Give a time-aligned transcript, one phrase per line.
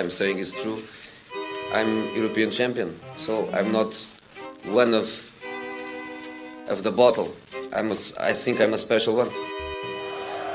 [0.00, 0.78] I'm saying is true.
[1.74, 3.92] I'm European champion, so I'm not
[4.64, 5.06] one of
[6.70, 7.28] of the bottle.
[7.70, 9.28] I'm a, I think I'm a special one.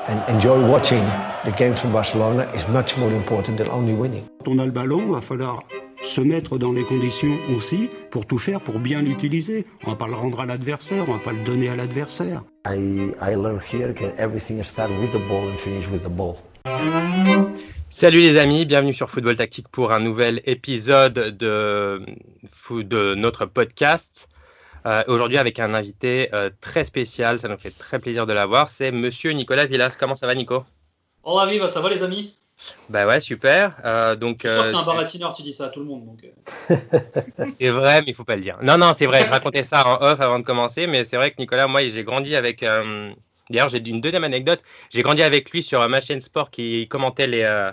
[0.08, 1.04] And enjoy watching
[1.46, 4.23] the games from Barcelona is much more important than only winning.
[4.44, 5.64] Quand on a le ballon, il va falloir
[6.04, 9.68] se mettre dans les conditions aussi pour tout faire pour bien l'utiliser.
[9.86, 12.41] On va pas le rendre à l'adversaire, on va pas le donner à l'adversaire.
[12.66, 16.39] I, I learned here that everything starts with the ball and finish with the ball.
[17.89, 22.03] Salut les amis, bienvenue sur Football Tactique pour un nouvel épisode de,
[22.71, 24.27] de notre podcast.
[24.85, 28.70] Euh, Aujourd'hui avec un invité euh, très spécial, ça nous fait très plaisir de l'avoir,
[28.70, 29.95] c'est Monsieur Nicolas Villas.
[29.99, 30.66] Comment ça va Nico?
[31.23, 32.34] Oh la vie, bah, ça va les amis?
[32.90, 33.76] Bah ouais, super.
[33.85, 35.85] Euh, donc, Je suis sûr que t'es un baratineur, tu dis ça à tout le
[35.85, 36.05] monde.
[36.05, 37.45] Donc, euh.
[37.54, 38.57] c'est vrai, mais il faut pas le dire.
[38.63, 41.31] Non, non, c'est vrai, je racontais ça en off avant de commencer, mais c'est vrai
[41.31, 42.65] que Nicolas, moi, j'ai grandi avec...
[43.49, 44.62] D'ailleurs, j'ai une deuxième anecdote.
[44.90, 47.71] J'ai grandi avec lui sur euh, ma chaîne sport qui commentait les, euh,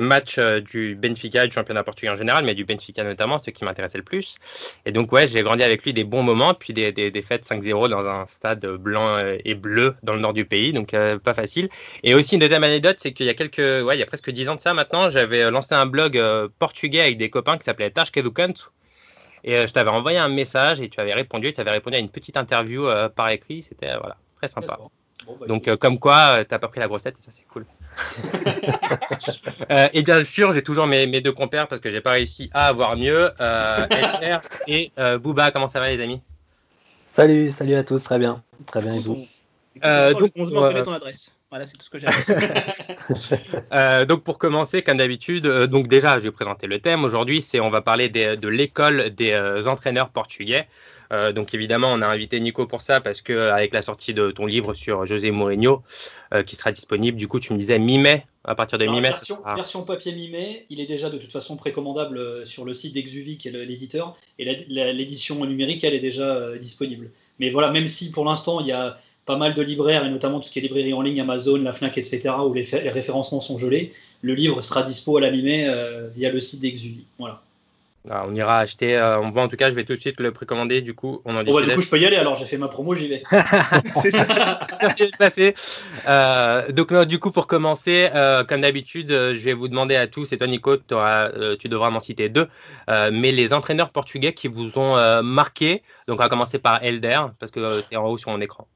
[0.00, 3.64] matchs euh, du Benfica, du championnat portugais en général, mais du Benfica notamment, ceux qui
[3.64, 4.36] m'intéressaient le plus.
[4.84, 6.92] Et donc, ouais, j'ai grandi avec lui des bons moments, puis des,
[7.26, 11.34] fêtes 5-0 dans un stade blanc et bleu dans le nord du pays, donc pas
[11.34, 11.70] facile.
[12.02, 14.30] Et aussi, une deuxième anecdote, c'est qu'il y a quelques, ouais, il y a presque
[14.30, 16.20] 10 ans de ça maintenant, j'avais lancé un blog
[16.58, 18.64] portugais avec des copains qui s'appelait Canto.
[19.44, 22.10] Et je t'avais envoyé un message et tu avais répondu, tu avais répondu à une
[22.10, 24.78] petite interview par écrit, c'était voilà, très sympa.
[25.26, 27.46] Bon, bah, Donc, euh, comme quoi, euh, t'as pas pris la grossette et ça, c'est
[27.48, 27.64] cool.
[29.70, 32.50] Euh, et bien sûr, j'ai toujours mes, mes deux compères parce que j'ai pas réussi
[32.52, 33.30] à avoir mieux.
[33.40, 33.86] Euh,
[34.66, 36.20] et euh, Booba, comment ça va, les amis?
[37.12, 38.42] Salut, salut à tous, très bien.
[38.66, 39.26] Très bien, et vous?
[39.84, 41.38] Euh, donc, on se euh, ton adresse.
[41.50, 42.06] Voilà, c'est tout ce que j'ai.
[43.72, 47.04] Euh, donc pour commencer, comme d'habitude, euh, donc déjà, je vais présenter le thème.
[47.04, 50.66] Aujourd'hui, c'est on va parler des- de l'école des euh, entraîneurs portugais.
[51.14, 54.12] Euh, donc évidemment, on a invité Nico pour ça parce que euh, avec la sortie
[54.14, 55.82] de ton livre sur José Mourinho,
[56.32, 59.08] euh, qui sera disponible, du coup, tu me disais mi-mai, à partir de mi-mai.
[59.10, 62.94] version, sera- version papier mi-mai, il est déjà de toute façon précommandable sur le site
[62.94, 67.10] d'Exuvie qui est l'éditeur et l'édition numérique elle est déjà euh, disponible.
[67.38, 70.38] Mais voilà, même si pour l'instant il y a pas mal de libraires et notamment
[70.40, 72.30] tout ce qui est librairie en ligne, Amazon, la Fnac, etc.
[72.46, 75.66] où les, les référencements sont gelés, le livre sera dispo à la mi-mai
[76.14, 77.04] via le site d'Exuvie.
[77.18, 77.40] Voilà.
[78.10, 80.20] Ah, on ira acheter, euh, on voit en tout cas, je vais tout de suite
[80.20, 81.68] le précommander, du coup, on en Bon, bah, discute.
[81.70, 83.22] du coup je peux y aller alors, j'ai fait ma promo, j'y vais.
[83.84, 84.58] c'est ça.
[84.82, 85.54] Merci d'être passé.
[86.06, 90.06] Euh, donc, euh, du coup, pour commencer, euh, comme d'habitude, je vais vous demander à
[90.06, 92.48] tous, et toi, Nico, tu devras m'en citer deux,
[92.88, 95.82] mais les entraîneurs portugais qui vous ont marqué.
[96.06, 98.68] Donc, on va commencer par Elder, parce que tu es en haut sur mon écran.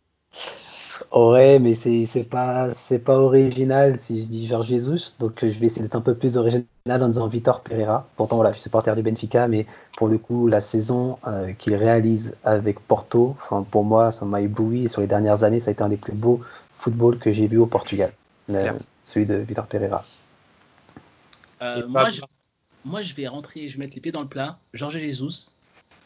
[1.12, 5.53] Ouais, mais c'est c'est pas c'est pas original si je dis Georges Jesus, donc euh,
[5.53, 8.06] je vais essayer d'être un peu plus original en disant Vitor Pereira.
[8.16, 9.66] Pourtant voilà, je suis supporter du Benfica, mais
[9.97, 14.41] pour le coup la saison euh, qu'il réalise avec Porto, enfin pour moi ça m'a
[14.41, 16.41] ébloui et sur les dernières années ça a été un des plus beaux
[16.76, 18.12] footballs que j'ai vu au Portugal,
[18.50, 18.72] euh,
[19.04, 20.04] celui de Vitor Pereira.
[21.62, 22.20] Euh, je,
[22.84, 24.56] moi, je vais rentrer, je vais mettre les pieds dans le plat.
[24.75, 25.50] Georges Jesus,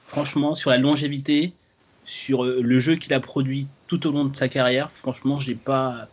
[0.07, 1.53] franchement, sur la longévité,
[2.05, 5.55] sur euh, le jeu qu'il a produit tout au long de sa carrière, franchement, j'ai
[5.55, 6.09] pas.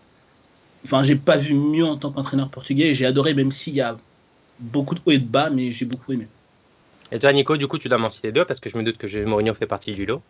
[1.04, 2.94] J'ai pas vu mieux en tant qu'entraîneur portugais.
[2.94, 3.98] J'ai adoré, même s'il y a
[4.60, 6.26] beaucoup de hauts et de bas, mais j'ai beaucoup aimé.
[7.12, 8.98] Et toi, Nico, du coup, tu dois m'en citer deux, parce que je me doute
[8.98, 10.22] que Mourinho fait partie du lot.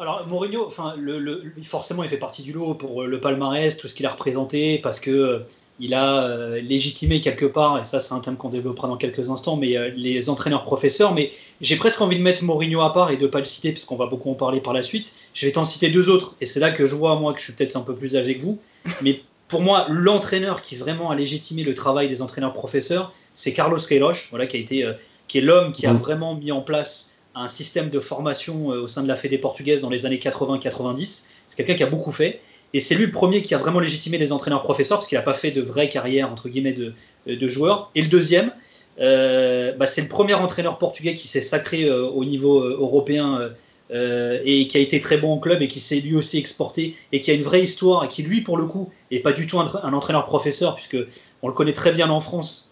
[0.00, 3.20] Alors Mourinho, enfin, le, le- lui, forcément, il fait partie du lot pour euh, le
[3.20, 5.38] palmarès, tout ce qu'il a représenté, parce que euh,
[5.80, 9.30] il a euh, légitimé quelque part, et ça, c'est un thème qu'on développera dans quelques
[9.30, 11.14] instants, mais euh, les entraîneurs-professeurs.
[11.14, 13.96] Mais j'ai presque envie de mettre Mourinho à part et de pas le citer, puisqu'on
[13.96, 15.12] va beaucoup en parler par la suite.
[15.34, 17.44] Je vais t'en citer deux autres, et c'est là que je vois moi que je
[17.44, 18.58] suis peut-être un peu plus âgé que vous.
[19.02, 24.26] Mais pour moi, l'entraîneur qui vraiment a légitimé le travail des entraîneurs-professeurs, c'est Carlos Queiroz,
[24.30, 24.92] voilà, qui a été,
[25.26, 25.98] qui est l'homme qui a Mhm.
[25.98, 29.80] vraiment mis en place un système de formation euh, au sein de la Fédé portugaise
[29.80, 31.24] dans les années 80-90.
[31.46, 32.40] C'est quelqu'un qui a beaucoup fait.
[32.74, 35.34] Et c'est lui le premier qui a vraiment légitimé les entraîneurs-professeurs, parce qu'il n'a pas
[35.34, 36.92] fait de vraie carrière, entre guillemets, de,
[37.26, 37.90] de joueur.
[37.94, 38.52] Et le deuxième,
[39.00, 43.40] euh, bah, c'est le premier entraîneur portugais qui s'est sacré euh, au niveau euh, européen
[43.40, 43.50] euh,
[43.90, 46.94] euh, et qui a été très bon en club et qui s'est lui aussi exporté
[47.12, 49.46] et qui a une vraie histoire et qui, lui, pour le coup, est pas du
[49.46, 50.98] tout un, un entraîneur-professeur, puisque
[51.42, 52.67] on le connaît très bien en France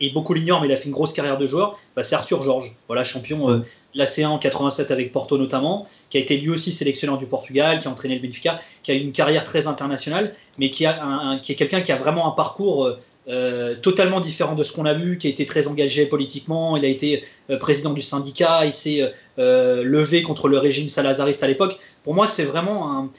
[0.00, 2.42] et beaucoup l'ignorent, mais il a fait une grosse carrière de joueur, bah, c'est Arthur
[2.42, 3.64] Georges, voilà, champion euh, de
[3.98, 7.80] la C1 en 87 avec Porto notamment, qui a été lui aussi sélectionneur du Portugal,
[7.80, 11.80] qui a entraîné le Benfica, qui a une carrière très internationale, mais qui, est quelqu'un
[11.80, 12.98] qui a vraiment un parcours euh,
[13.28, 16.84] euh, totalement différent de ce qu'on a vu, qui a été très engagé politiquement, il
[16.84, 17.24] a été
[17.60, 21.78] président du syndicat, il s'est levé contre le régime salazariste à l'époque.
[22.04, 23.10] Pour moi, c'est vraiment un...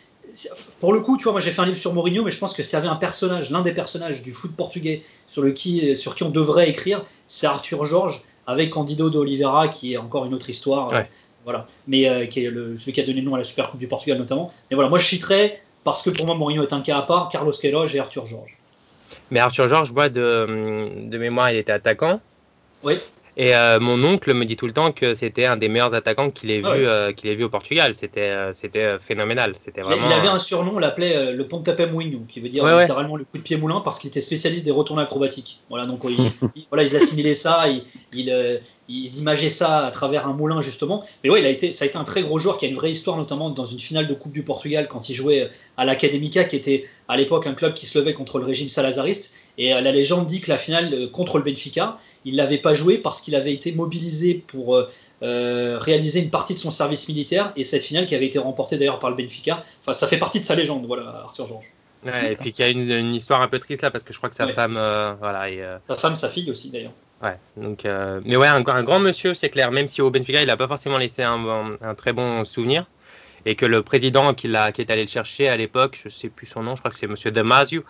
[0.80, 2.54] Pour le coup, tu vois, moi j'ai fait un livre sur Mourinho, mais je pense
[2.54, 5.96] que s'il y avait un personnage, l'un des personnages du foot portugais sur, le qui,
[5.96, 10.26] sur qui on devrait écrire, c'est Arthur Georges, avec Candido de Oliveira, qui est encore
[10.26, 10.92] une autre histoire.
[10.92, 11.08] Ouais.
[11.44, 11.66] Voilà.
[11.88, 13.80] Mais euh, qui est le, celui qui a donné le nom à la Super Coupe
[13.80, 14.52] du Portugal notamment.
[14.70, 17.30] Mais voilà, moi je citerai, parce que pour moi Mourinho est un cas à part,
[17.30, 18.58] Carlos Queiroz et Arthur Georges.
[19.32, 22.20] Mais Arthur Georges, vois de, de mémoire, il était attaquant.
[22.84, 22.96] Oui.
[23.38, 26.30] Et euh, mon oncle me dit tout le temps que c'était un des meilleurs attaquants
[26.30, 26.88] qu'il ait, Ah vu, ouais.
[26.88, 27.94] euh, qu'il ait vu au Portugal.
[27.96, 29.54] C'était euh, euh, phénoménal.
[29.56, 30.08] C'était Il, vraiment.
[30.08, 32.82] il avait un surnom, on l'appelait le Pontapé Mouinho, qui veut dire Ouais, ouais.
[32.82, 35.62] littéralement le coup de pied moulin, parce qu'il était spécialiste des retournées acrobatiques.
[35.70, 37.66] Voilà, donc il, il- voilà, ils assimilaient ça,
[38.14, 38.58] ils, euh,
[38.90, 41.04] ils imageaient ça à travers un moulin justement.
[41.24, 42.76] Mais ouais, il a été, ça a été un très gros joueur qui a une
[42.76, 46.44] vraie histoire, notamment dans une finale de Coupe du Portugal quand il jouait à l'Académica,
[46.44, 49.32] qui était à l'époque un club qui se levait contre le régime salazariste.
[49.60, 52.74] Et euh, la légende dit que la finale euh, contre le Benfica, il l'avait pas
[52.74, 57.52] joué parce qu'il avait été mobilisé pour euh, réaliser une partie de son service militaire
[57.56, 59.64] et cette finale qui avait été remportée d'ailleurs par le Benfica.
[59.82, 61.72] Enfin, ça fait partie de sa légende, voilà, Arthur Georges.
[62.06, 64.14] Ouais, et puis qu'il y a une, une histoire un peu triste là parce que
[64.14, 64.54] je crois que sa Ouais.
[64.54, 66.94] femme, euh, voilà, et, euh, Sa femme, sa fille aussi d'ailleurs.
[67.22, 67.38] ouais.
[67.58, 69.72] Donc, euh, mais ouais, un, un grand monsieur, c'est clair.
[69.72, 72.86] Même si au Benfica, il a pas forcément laissé un, très bon souvenir,
[73.46, 76.30] et que le président qui, l'a, qui est allé le chercher à l'époque, je sais
[76.30, 77.84] plus son nom, je crois que c'est Monsieur Damasio,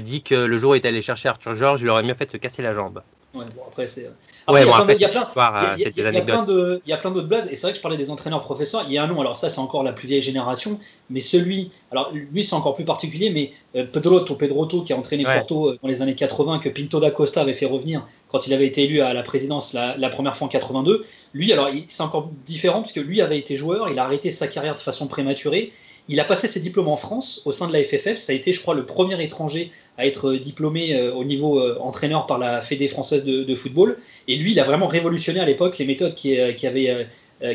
[0.00, 2.26] dit que le jour où il est allé chercher Arthur Georges, il aurait mieux fait
[2.26, 3.02] de se casser la jambe.
[3.34, 4.08] Ouais, bon, après, c'est.
[4.52, 6.80] Ouais, il y a bon, après, il y a c'est plein- euh, des anecdotes.
[6.86, 8.84] il y a d'autres blazes, et c'est vrai que je parlais des entraîneurs-professeurs.
[8.86, 10.78] Il y a un nom, alors ça, c'est encore la plus vieille génération,
[11.10, 15.26] mais celui, alors lui, c'est encore plus particulier, mais euh, Pedroto, Pedroto, qui a entraîné
[15.26, 15.34] Ouais.
[15.38, 18.52] Porto euh, dans les années 80, que Pinto da Costa avait fait revenir quand il
[18.54, 21.04] avait été élu à la présidence la, la première fois en 82.
[21.34, 24.46] Lui, alors, c'est encore différent, parce que lui avait été joueur, il a arrêté sa
[24.48, 25.72] carrière de façon prématurée.
[26.08, 28.16] Il a passé ses diplômes en France au sein de la FFF.
[28.16, 31.58] Ça a été, je crois, le premier étranger à être euh, diplômé euh, au niveau
[31.58, 33.98] euh, entraîneur par la Fédé française de, de football.
[34.28, 37.06] Et lui, il a vraiment révolutionné à l'époque les méthodes qui, qui avaient,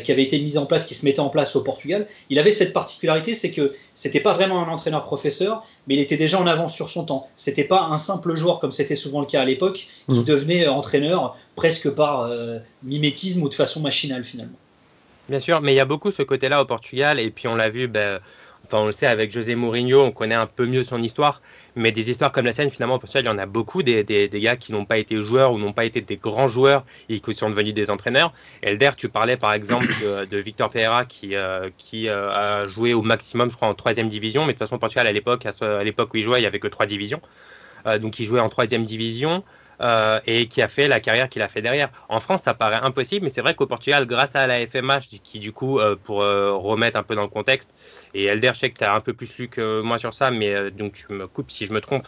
[0.04, 2.06] qui été mises en place, qui se mettaient en place au Portugal.
[2.30, 6.40] Il avait cette particularité, c'est que c'était pas vraiment un entraîneur-professeur, mais il était déjà
[6.40, 7.28] en avance sur son temps.
[7.36, 10.24] C'était pas un simple joueur comme c'était souvent le cas à l'époque, qui Mm.
[10.24, 14.58] devenait entraîneur presque par euh, mimétisme ou de façon machinale finalement.
[15.28, 17.70] Bien sûr, mais il y a beaucoup ce côté-là au Portugal, et puis on l'a
[17.70, 18.18] vu, ben,
[18.66, 21.40] enfin on le sait avec José Mourinho, on connaît un peu mieux son histoire,
[21.74, 24.04] mais des histoires comme la scène, finalement au Portugal, il y en a beaucoup, des,
[24.34, 27.34] gars qui n'ont pas été joueurs ou n'ont pas été des grands joueurs et qui
[27.34, 28.32] sont devenus des entraîneurs.
[28.62, 29.88] Elder, tu parlais par exemple
[30.30, 34.42] de, Victor Pereira qui, euh, euh, a joué au maximum, je crois, en troisième division,
[34.42, 35.44] mais de toute façon, Portugal, à l'époque,
[36.14, 37.20] où il jouait, il y avait que trois divisions.
[37.86, 39.42] Euh, donc il jouait en troisième division.
[39.82, 41.90] Euh, et qui a fait la carrière qu'il a fait derrière.
[42.08, 45.40] En France, ça paraît impossible, mais c'est vrai qu'au Portugal, grâce à la FMH, qui
[45.40, 47.74] du coup, euh, pour euh, remettre un peu dans le contexte,
[48.14, 50.30] et Elder, je sais que tu as un peu plus lu que moi sur ça,
[50.30, 52.06] mais donc tu me coupes si je me trompe,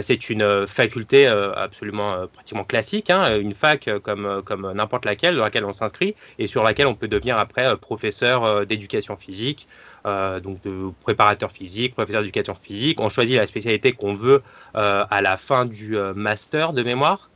[0.00, 5.66] c'est une faculté absolument pratiquement classique, hein, une fac comme, comme n'importe laquelle, dans laquelle
[5.66, 9.68] on s'inscrit, et sur laquelle on peut devenir après professeur d'éducation physique,
[10.06, 13.00] euh, donc de préparateur physique, professeur d'éducation physique.
[13.00, 14.42] On choisit la spécialité qu'on veut
[14.76, 17.30] euh, à la fin du euh, master de mémoire.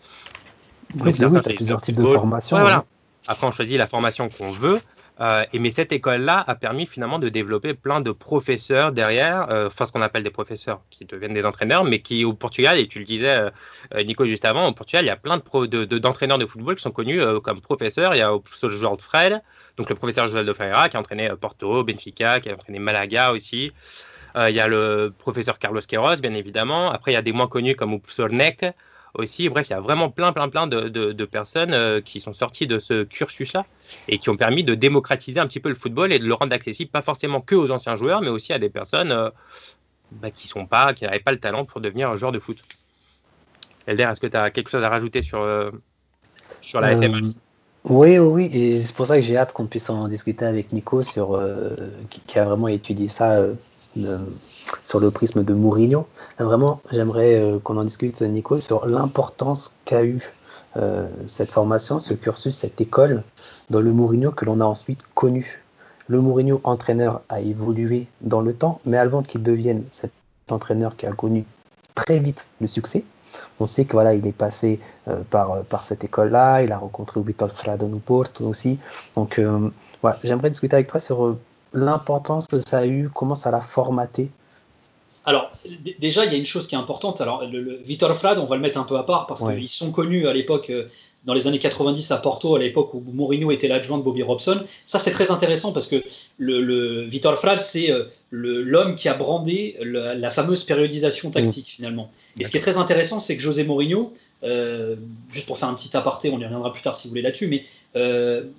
[0.94, 2.56] Oui, Donc, oui, tu as plusieurs types de formations.
[2.56, 2.78] Ouais, voilà.
[2.78, 2.84] ouais.
[3.26, 4.81] Après, on choisit la formation qu'on veut.
[5.20, 9.69] Euh, et mais cette école-là a permis finalement de développer plein de professeurs derrière, euh,
[9.69, 12.88] enfin ce qu'on appelle des professeurs qui deviennent des entraîneurs, mais qui au Portugal, et
[12.88, 13.50] tu le disais
[13.94, 16.82] euh, Nico juste avant, au Portugal, il y a plein de d'entraîneurs de, football qui
[16.82, 18.14] sont connus comme professeurs.
[18.14, 18.37] Il y a
[18.69, 19.40] joueur de Fred,
[19.76, 23.32] donc le professeur Joel de Ferreira qui a entraîné Porto, Benfica, qui a entraîné Malaga
[23.32, 23.72] aussi.
[24.37, 26.90] Il y a le professeur Carlos Queiroz, bien évidemment.
[26.90, 28.75] Après, il y a des moins connus comme Upsornek
[29.14, 29.49] aussi.
[29.49, 32.78] Bref, il y a vraiment plein, plein, plein de, personnes euh, qui sont sorties de
[32.78, 33.64] ce cursus-là
[34.08, 36.55] et qui ont permis de démocratiser un petit peu le football et de le rendre
[36.55, 39.31] accessible, pas forcément que aux anciens joueurs, mais aussi à des personnes euh,
[40.12, 42.62] bah, qui sont pas, qui n'avaient pas le talent pour devenir un joueur de foot.
[43.87, 45.70] Elder, est-ce que tu as quelque chose à rajouter sur, euh,
[46.60, 47.34] sur la Euh, FMH
[47.84, 50.72] Oui, oui, oui, et c'est pour ça que j'ai hâte qu'on puisse en discuter avec
[50.72, 51.77] Nico sur euh,
[52.10, 53.55] qui, a vraiment étudié ça euh,
[54.82, 56.06] sur le prisme de Mourinho.
[56.39, 60.20] Là, vraiment, j'aimerais euh, qu'on en discute, Nico, sur l'importance qu'a eu
[60.77, 63.22] euh, cette formation, ce cursus, cette école
[63.70, 65.63] dans le Mourinho que l'on a ensuite connu.
[66.08, 70.13] Le Mourinho entraîneur a évolué dans le temps, mais avant qu'il devienne cet
[70.51, 71.44] entraîneur qui a connu
[71.94, 73.05] très vite le succès,
[73.60, 77.20] on sait que voilà, il est passé euh, par, par cette école-là, il a rencontré
[77.22, 78.79] Vitor Frado no Porto aussi.
[79.15, 79.70] Donc euh,
[80.22, 81.39] j'aimerais discuter avec toi sur euh,
[81.74, 84.31] l'importance que ça a eu, comment ça l'a formaté.
[85.26, 85.50] Alors,
[86.00, 87.20] déjà, il y a une chose qui est importante.
[87.20, 89.56] Alors, le, le Vitor Frade, on va le mettre un peu à part parce Ouais.
[89.56, 90.84] qu'ils sont connus à l'époque, euh,
[91.24, 94.62] dans les années 90 à Porto, à l'époque où Mourinho était l'adjoint de Bobby Robson.
[94.84, 96.02] Ça, c'est très intéressant parce que
[96.36, 102.10] le, le Vitor Frade, c'est euh, l'homme qui a brandé la fameuse périodisation tactique, finalement.
[102.38, 104.12] Et ce qui est très intéressant, c'est que José Mourinho,
[104.43, 104.96] euh,
[105.31, 107.46] juste pour faire un petit aparté, on y reviendra plus tard si vous voulez là-dessus,
[107.46, 107.64] mais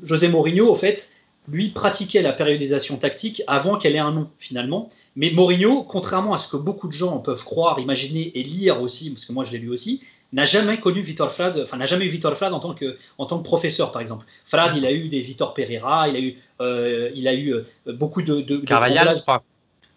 [0.01, 1.07] José Mourinho, au fait,
[1.47, 4.89] lui pratiquait la périodisation tactique avant qu'elle ait un nom, finalement.
[5.15, 9.09] Mais Mourinho, contrairement à ce que beaucoup de gens peuvent croire, imaginer et lire aussi,
[9.09, 10.01] parce que moi je l'ai lu aussi,
[10.33, 13.25] n'a jamais connu Vitor Frade, enfin n'a jamais eu Vitor Frade en tant que en
[13.25, 14.25] tant que professeur par exemple.
[14.45, 17.63] Frade, il a eu des Vitor Pereira, il a eu euh, il a eu euh,
[17.93, 19.43] beaucoup de, de, de Carvalhal, grands je crois.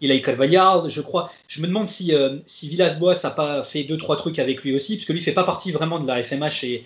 [0.01, 1.31] Il a eu Calvaillard, je crois.
[1.47, 4.75] Je me demande si, euh, si Villas-Boas n'a pas fait deux, trois trucs avec lui
[4.75, 6.83] aussi, parce que lui fait pas partie vraiment de la FMH et,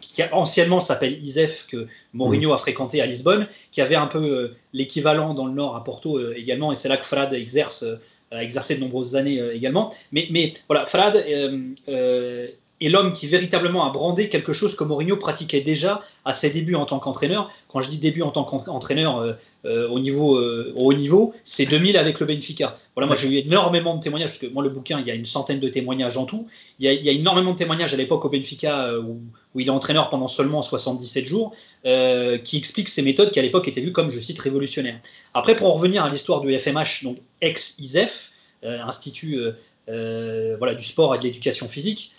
[0.00, 4.56] qui anciennement s'appelle ISEF, que Mourinho a fréquenté à Lisbonne, qui avait un peu euh,
[4.72, 7.84] l'équivalent dans le Nord à Porto euh, également, et c'est là que Frad exerce,
[8.30, 9.94] a exercé de nombreuses années également.
[10.12, 11.24] Mais, mais voilà, Frad
[12.84, 16.74] et l'homme qui véritablement a brandé quelque chose que Mourinho pratiquait déjà à ses débuts
[16.74, 17.50] en tant qu'entraîneur.
[17.68, 19.32] Quand je dis début en tant qu'entraîneur euh,
[19.64, 22.76] euh, au, niveau, euh, au haut niveau, c'est 2000 avec le Benfica.
[22.94, 25.14] Voilà, moi j'ai eu énormément de témoignages, parce que moi le bouquin, il y a
[25.14, 26.46] une centaine de témoignages en tout.
[26.78, 29.18] Il y a, il y a énormément de témoignages à l'époque au Benfica où,
[29.54, 33.66] où, il est entraîneur pendant seulement 77 jours, qui expliquent ces méthodes qui à l'époque
[33.66, 35.00] étaient vues comme, je cite, révolutionnaires.
[35.32, 38.30] Après, pour en revenir à l'histoire du FMH, donc ex-ISEF,
[38.62, 39.38] Institut
[39.86, 42.12] voilà, du sport et de l'éducation physique,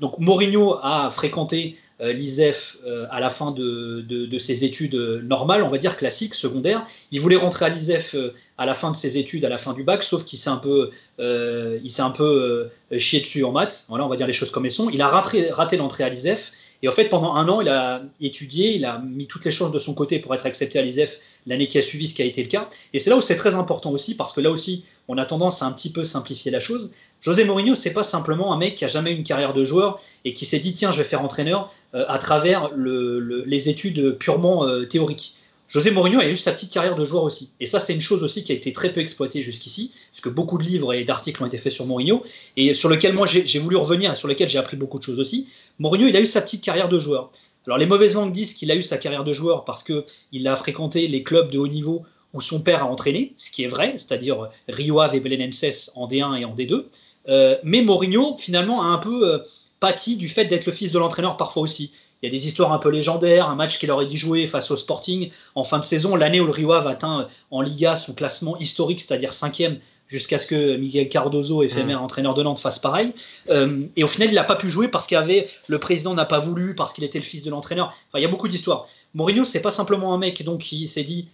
[0.00, 5.68] donc Mourinho a fréquenté euh, l'ISEF euh, à la fin de, ses études normales, on
[5.68, 6.86] va dire classiques, secondaires.
[7.12, 8.16] Il voulait rentrer à l'ISEF
[8.58, 10.56] à la fin de ses études, à la fin du bac, sauf qu'il s'est un
[10.56, 13.86] peu, il s'est un peu chié dessus en maths.
[13.88, 14.90] On va dire les choses comme elles sont.
[14.90, 16.52] Il a raté, raté l'entrée à l'ISEF.
[16.84, 19.72] Et en fait, pendant un an, il a étudié, il a mis toutes les choses
[19.72, 22.26] de son côté pour être accepté à l'ISEF l'année qui a suivi, ce qui a
[22.26, 22.68] été le cas.
[22.92, 25.62] Et c'est là où c'est très important aussi, parce que là aussi, on a tendance
[25.62, 26.92] à un petit peu simplifier la chose.
[27.24, 29.98] José Mourinho, c'est pas simplement un mec qui a jamais eu une carrière de joueur
[30.26, 34.66] et qui s'est dit tiens, je vais faire entraîneur euh, à travers les études purement
[34.66, 35.34] euh, théoriques.
[35.66, 37.50] José Mourinho a eu sa petite carrière de joueur aussi.
[37.60, 40.28] Et ça, c'est une chose aussi qui a été très peu exploitée jusqu'ici, parce que
[40.28, 42.22] beaucoup de livres et d'articles ont été faits sur Mourinho,
[42.58, 45.18] et sur lequel moi j'ai voulu revenir, et sur lequel j'ai appris beaucoup de choses
[45.18, 45.48] aussi.
[45.78, 47.30] Mourinho, il a eu sa petite carrière de joueur.
[47.66, 50.56] Alors les mauvaises langues disent qu'il a eu sa carrière de joueur parce qu'il a
[50.56, 52.02] fréquenté les clubs de haut niveau
[52.34, 56.06] où son père a entraîné, ce qui est vrai, c'est-à-dire Rio Ave et Belenenses en
[56.06, 56.84] D1 et en D2.
[57.28, 59.38] Euh, mais Mourinho, finalement, a un peu euh,
[59.80, 61.90] pâti du fait d'être le fils de l'entraîneur parfois aussi.
[62.22, 64.70] Il y a des histoires un peu légendaires, un match qu'il aurait dû jouer face
[64.70, 67.96] au Sporting en fin de saison, l'année où le Rio Ave atteint euh, en Liga
[67.96, 69.78] son classement historique, c'est-à-dire cinquième,
[70.08, 72.04] jusqu'à ce que Miguel Cardozo, éphémère mmh.
[72.04, 73.12] entraîneur de Nantes, fasse pareil.
[73.48, 76.40] et au final, il n'a pas pu jouer parce qu'il avait le président n'a pas
[76.40, 77.86] voulu, parce qu'il était le fils de l'entraîneur.
[78.08, 78.86] Enfin, il y a beaucoup d'histoires.
[79.14, 81.28] Mourinho, c'est pas simplement un mec donc qui s'est dit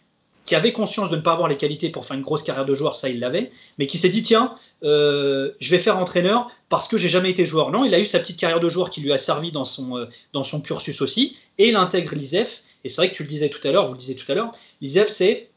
[0.51, 2.75] qui avait conscience de ne pas avoir les qualités pour faire une grosse carrière de
[2.75, 6.89] joueur, ça il l'avait, mais qui s'est dit tiens, euh, je vais faire entraîneur parce
[6.89, 7.71] que j'ai jamais été joueur.
[7.71, 9.97] Non, il a eu sa petite carrière de joueur qui lui a servi dans son,
[9.97, 12.65] euh, cursus aussi, et il intègre l'ISEF.
[12.83, 14.35] Et c'est vrai que tu le disais tout à l'heure, vous le disiez tout à
[14.35, 15.51] l'heure, l'ISEF c'est,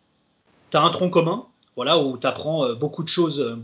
[0.70, 3.58] tu un tronc commun, voilà, où tu apprends euh, beaucoup de choses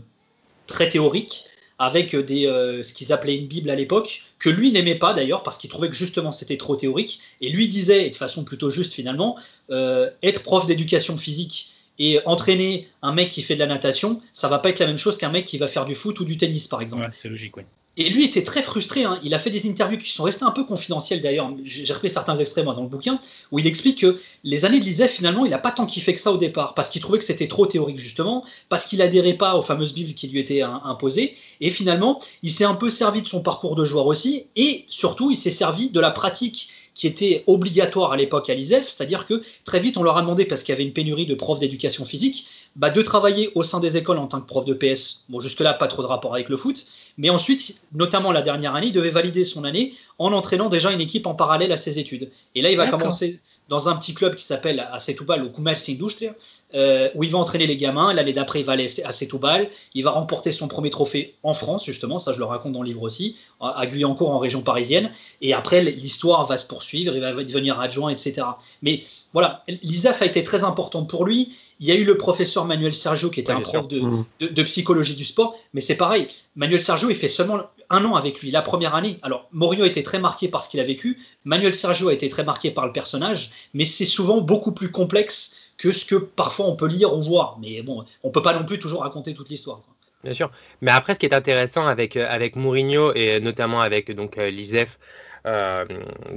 [0.66, 1.44] très théoriques,
[1.80, 2.44] avec des,
[2.84, 5.88] ce qu'ils appelaient une Bible à l'époque, que lui n'aimait pas d'ailleurs parce qu'il trouvait
[5.88, 7.20] que justement c'était trop théorique.
[7.40, 9.36] Et lui disait, et de façon plutôt juste finalement,
[9.70, 14.48] euh, être prof d'éducation physique et entraîner un mec qui fait de la natation, ça
[14.48, 16.36] va pas être la même chose qu'un mec qui va faire du foot ou du
[16.36, 17.08] tennis par exemple.
[17.14, 17.62] c'est logique, oui.
[18.00, 19.04] Et lui était très frustré.
[19.04, 19.20] Hein.
[19.22, 21.52] Il a fait des interviews qui sont restées un peu confidentielles d'ailleurs.
[21.64, 23.20] J'ai repris certains extraits moi dans le bouquin
[23.52, 26.20] où il explique que les années de l'ISEF finalement il n'a pas tant kiffé que
[26.20, 29.54] ça au départ parce qu'il trouvait que c'était trop théorique justement, parce qu'il adhérait pas
[29.54, 31.36] aux fameuses bibles qui lui étaient imposées.
[31.60, 35.30] Et finalement il s'est un peu servi de son parcours de joueur aussi et surtout
[35.30, 39.42] il s'est servi de la pratique qui était obligatoire à l'époque à l'ISEF, c'est-à-dire que
[39.64, 42.04] très vite on leur a demandé, parce qu'il y avait une pénurie de profs d'éducation
[42.04, 45.24] physique, bah, de travailler au sein des écoles en tant que prof de PS.
[45.28, 48.88] Bon, jusque-là, pas trop de rapport avec le foot, mais ensuite, notamment la dernière année,
[48.88, 52.30] il devait valider son année en entraînant déjà une équipe en parallèle à ses études.
[52.54, 53.38] Et là, il va commencer
[53.70, 56.34] dans un petit club qui s'appelle à Setúbal, au Comerç Industria,
[56.74, 58.12] euh, où il va entraîner les gamins.
[58.12, 59.70] L'année d'après, il va aller à Setúbal.
[59.94, 62.18] Il va remporter son premier trophée en France, justement.
[62.18, 65.12] Ça, je le raconte dans le livre aussi, à Guyancourt, en région parisienne.
[65.40, 67.14] Et après, l'histoire va se poursuivre.
[67.14, 68.44] Il va devenir adjoint, etc.
[68.82, 71.54] Mais voilà, l'ISAF a été très important pour lui.
[71.80, 74.24] Il y a eu le professeur Manuel Sergio qui était un prof mmh.
[74.40, 76.28] de, psychologie du sport, mais c'est pareil.
[76.54, 79.16] Manuel Sergio, il fait seulement un an avec lui, la première année.
[79.22, 81.18] Alors, Mourinho a été très marqué par ce qu'il a vécu.
[81.44, 85.56] Manuel Sergio a été très marqué par le personnage, mais c'est souvent beaucoup plus complexe
[85.78, 87.58] que ce que parfois on peut lire ou voir.
[87.60, 89.80] Mais bon, on peut pas non plus toujours raconter toute l'histoire.
[90.22, 90.50] Bien sûr.
[90.82, 94.50] Mais après, ce qui est intéressant avec, euh, avec Mourinho et notamment avec donc euh,
[94.50, 94.98] l'ISEF,
[95.46, 95.86] euh,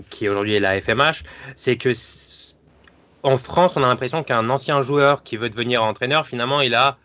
[0.09, 1.23] qui aujourd'hui est la FMH,
[1.57, 1.89] c'est que
[3.23, 6.97] en France, on a l'impression qu'un ancien joueur qui veut devenir entraîneur, finalement, il a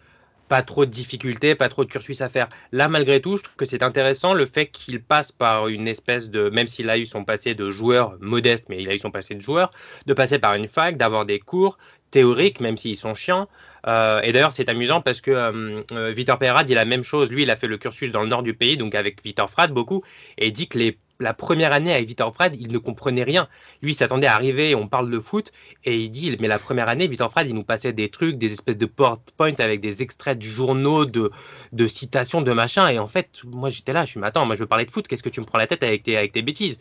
[0.48, 2.48] pas trop de difficultés, pas trop de cursus à faire.
[2.72, 6.30] Là, malgré tout, je trouve que c'est intéressant le fait qu'il passe par une espèce
[6.30, 9.10] de, même s'il a eu son passé de joueur modeste, mais il a eu son
[9.10, 9.70] passé de joueur,
[10.06, 11.78] de passer par une fac, d'avoir des cours
[12.10, 13.48] théoriques, même s'ils sont chiants.
[13.86, 17.30] Euh, et d'ailleurs, c'est amusant parce que euh, euh, Victor dit la même chose.
[17.30, 19.72] Lui, il a fait le cursus dans le nord du pays, donc avec Victor Frad
[19.72, 20.02] beaucoup,
[20.38, 23.48] et dit que les la première année avec Victor Frad, il ne comprenait rien.
[23.82, 25.52] Lui, il s'attendait à arriver, on parle de foot,
[25.84, 28.52] et il dit, mais la première année, Victor Frad, il nous passait des trucs, des
[28.52, 31.30] espèces de PowerPoint avec des extraits de journaux, de,
[31.72, 32.88] de citations, de machin.
[32.88, 34.90] Et en fait, moi, j'étais là, je suis, mais attends, moi, je veux parler de
[34.90, 36.78] foot, qu'est-ce que tu me prends la tête avec tes, bêtises?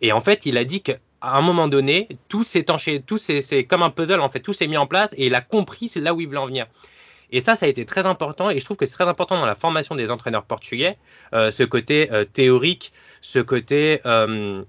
[0.00, 3.64] Et en fait, il a dit qu'à un moment donné, tout s'est enchaîné, tout c'est
[3.64, 6.00] comme un puzzle, en fait, tout s'est mis en place, et il a compris, c'est
[6.00, 6.66] là où il voulait en venir.
[7.30, 9.46] Et ça, ça a été très important et je trouve que c'est très important dans
[9.46, 10.96] la formation des entraîneurs portugais,
[11.34, 14.62] euh, ce côté euh, théorique, ce côté euh,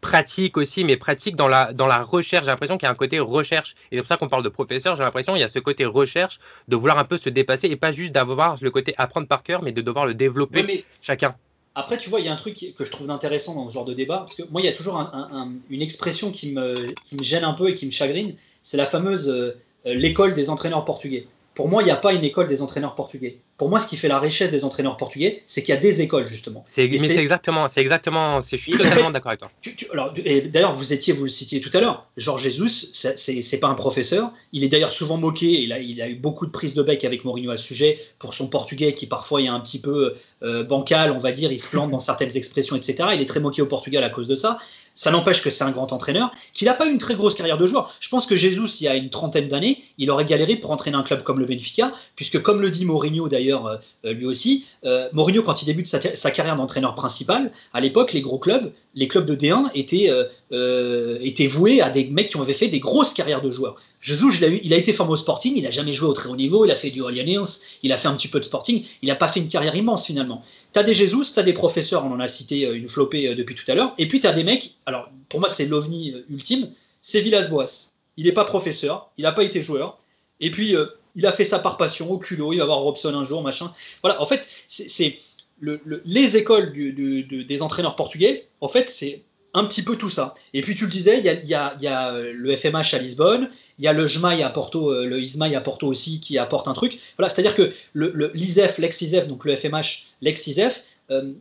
[0.00, 2.44] pratique aussi, mais pratique dans la, dans la recherche.
[2.44, 3.74] J'ai l'impression qu'il y a un côté recherche.
[3.90, 4.96] Et c'est pour ça qu'on parle de professeur.
[4.96, 7.76] J'ai l'impression qu'il y a ce côté recherche, de vouloir un peu se dépasser et
[7.76, 11.34] pas juste d'avoir le côté apprendre par cœur, mais de devoir le développer mais chacun.
[11.74, 13.86] Après, tu vois, il y a un truc que je trouve intéressant dans ce genre
[13.86, 16.52] de débat, parce que moi, il y a toujours un- un- un- une expression qui
[16.52, 19.52] me, qui me gêne un peu et qui me chagrine, c'est la fameuse euh,
[19.86, 21.26] l'école des entraîneurs portugais.
[21.54, 23.40] Pour moi, il n'y a pas une école des entraîneurs portugais.
[23.62, 26.00] Pour moi, ce qui fait la richesse des entraîneurs portugais, c'est qu'il y a des
[26.02, 26.64] écoles, justement.
[26.68, 29.50] C'est, mais c'est- exactement, c'est exactement, c'est- je suis totalement d'accord avec toi.
[29.60, 32.88] Tu- tu- alors, et d'ailleurs, vous étiez, vous le citiez tout à l'heure, Georges Jesus,
[32.92, 34.32] c'est- c'est c'est pas un professeur.
[34.52, 35.62] Il est d'ailleurs souvent moqué.
[35.62, 38.00] Il a, il a eu beaucoup de prises de bec avec Mourinho à ce sujet
[38.18, 41.52] pour son portugais qui parfois est un petit peu euh, bancal, on va dire.
[41.52, 43.10] Il se plante dans certaines expressions, etc.
[43.14, 44.58] Il est très moqué au Portugal à cause de ça.
[44.96, 47.66] Ça n'empêche que c'est un grand entraîneur, qu'il n'a pas une très grosse carrière de
[47.66, 47.94] joueur.
[48.00, 50.96] Je pense que Jesus, il y a une trentaine d'années, il aurait galéré pour entraîner
[50.98, 55.08] un club comme le Benfica, puisque comme le dit Mourinho d'ailleurs euh, lui aussi, euh,
[55.12, 59.24] Mourinho quand il débute sa, carrière d'entraîneur principal, à l'époque les gros clubs, les clubs
[59.26, 60.10] de D1 étaient,
[60.52, 63.76] euh, étaient voués à des mecs qui avaient fait des grosses carrières de joueurs.
[64.00, 66.64] Jesus, il a, été formé au Sporting, il n'a jamais joué au très haut niveau,
[66.64, 67.42] il a fait du Orleans,
[67.82, 70.06] il a fait un petit peu de Sporting, il n'a pas fait une carrière immense
[70.06, 70.42] finalement.
[70.72, 73.54] Tu as des Jesus, tu as des professeurs, on en a cité une flopée depuis
[73.54, 76.70] tout à l'heure, et puis tu as des mecs, alors pour moi c'est l'ovni ultime,
[77.00, 77.90] c'est Villas-Boas.
[78.16, 79.98] Il n'est pas professeur, il n'a pas été joueur,
[80.40, 80.76] et puis
[81.14, 83.72] il a fait ça par passion, au culot, il va voir Robson un jour, machin.
[84.02, 85.18] Voilà, en fait, c'est- c'est
[85.60, 89.22] le- le- les écoles des entraîneurs portugais, en fait, c'est
[89.54, 90.32] un petit peu tout ça.
[90.54, 93.50] Et puis tu le disais, il y a, y a- euh, le FMH à Lisbonne,
[93.78, 96.68] il y a le JMAI à Porto, euh, le ISMAI à Porto aussi qui apporte
[96.68, 96.98] un truc.
[97.18, 100.82] Voilà, c'est-à-dire que le, le- l'ISEF, l'ex-ISEF, donc le FMH, l'ex-ISEF,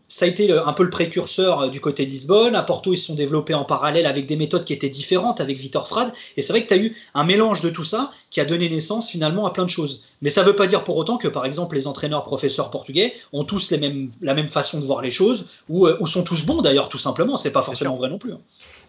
[0.07, 2.55] ça a été le- un peu le précurseur euh, du côté de Lisbonne.
[2.55, 5.57] À Porto, ils se sont développés en parallèle avec des méthodes qui étaient différentes avec
[5.57, 6.11] Vitor Frade.
[6.37, 8.69] Et c'est vrai que tu as eu un mélange de tout ça qui a donné
[8.69, 10.03] naissance finalement à plein de choses.
[10.21, 13.13] Mais ça ne veut pas dire pour autant que, par exemple, les entraîneurs professeurs portugais
[13.33, 16.23] ont tous les mêmes, la même façon de voir les choses, ou, euh, ou sont
[16.23, 17.37] tous bons d'ailleurs, tout simplement.
[17.37, 18.33] C'est pas forcément vrai non plus.
[18.33, 18.39] hein.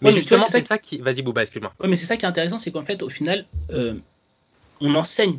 [0.00, 0.98] Mais Ouais, mais justement, c'est ça c'est ça qui.
[0.98, 1.72] Vas-y, Bouba, excuse-moi.
[1.80, 3.94] Ouais, mais c'est ça qui est intéressant, c'est qu'en fait, au final, euh,
[4.80, 5.38] on enseigne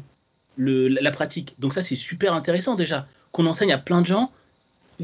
[0.56, 1.54] le, la pratique.
[1.60, 4.32] Donc ça, c'est super intéressant déjà, qu'on enseigne à plein de gens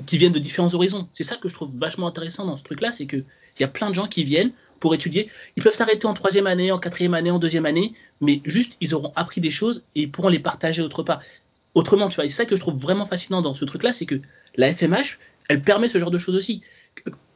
[0.05, 1.07] qui viennent de différents horizons.
[1.13, 3.23] C'est ça que je trouve vachement intéressant dans ce truc-là, c'est qu'il
[3.59, 5.29] y a plein de gens qui viennent pour étudier.
[5.55, 8.95] Ils peuvent s'arrêter en troisième année, en quatrième année, en deuxième année, mais juste, ils
[8.95, 11.21] auront appris des choses et ils pourront les partager autre part.
[11.75, 14.19] Autrement, tu vois, c'est ça que je trouve vraiment fascinant dans ce truc-là, c'est que
[14.55, 15.17] la FMH,
[15.49, 16.61] elle permet ce genre de choses aussi.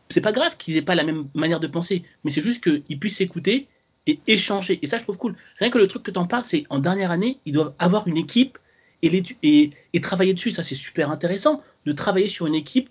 [0.09, 2.99] C'est pas grave qu'ils aient pas la même manière de penser, mais c'est juste qu'ils
[2.99, 3.67] puissent s'écouter
[4.07, 4.79] et échanger.
[4.81, 5.35] Et ça, je trouve cool.
[5.59, 8.07] Rien que le truc que tu en parles, c'est en dernière année, ils doivent avoir
[8.07, 8.57] une équipe
[9.03, 10.49] et, l'étu- et, et travailler dessus.
[10.51, 12.89] Ça, c'est super intéressant de travailler sur une équipe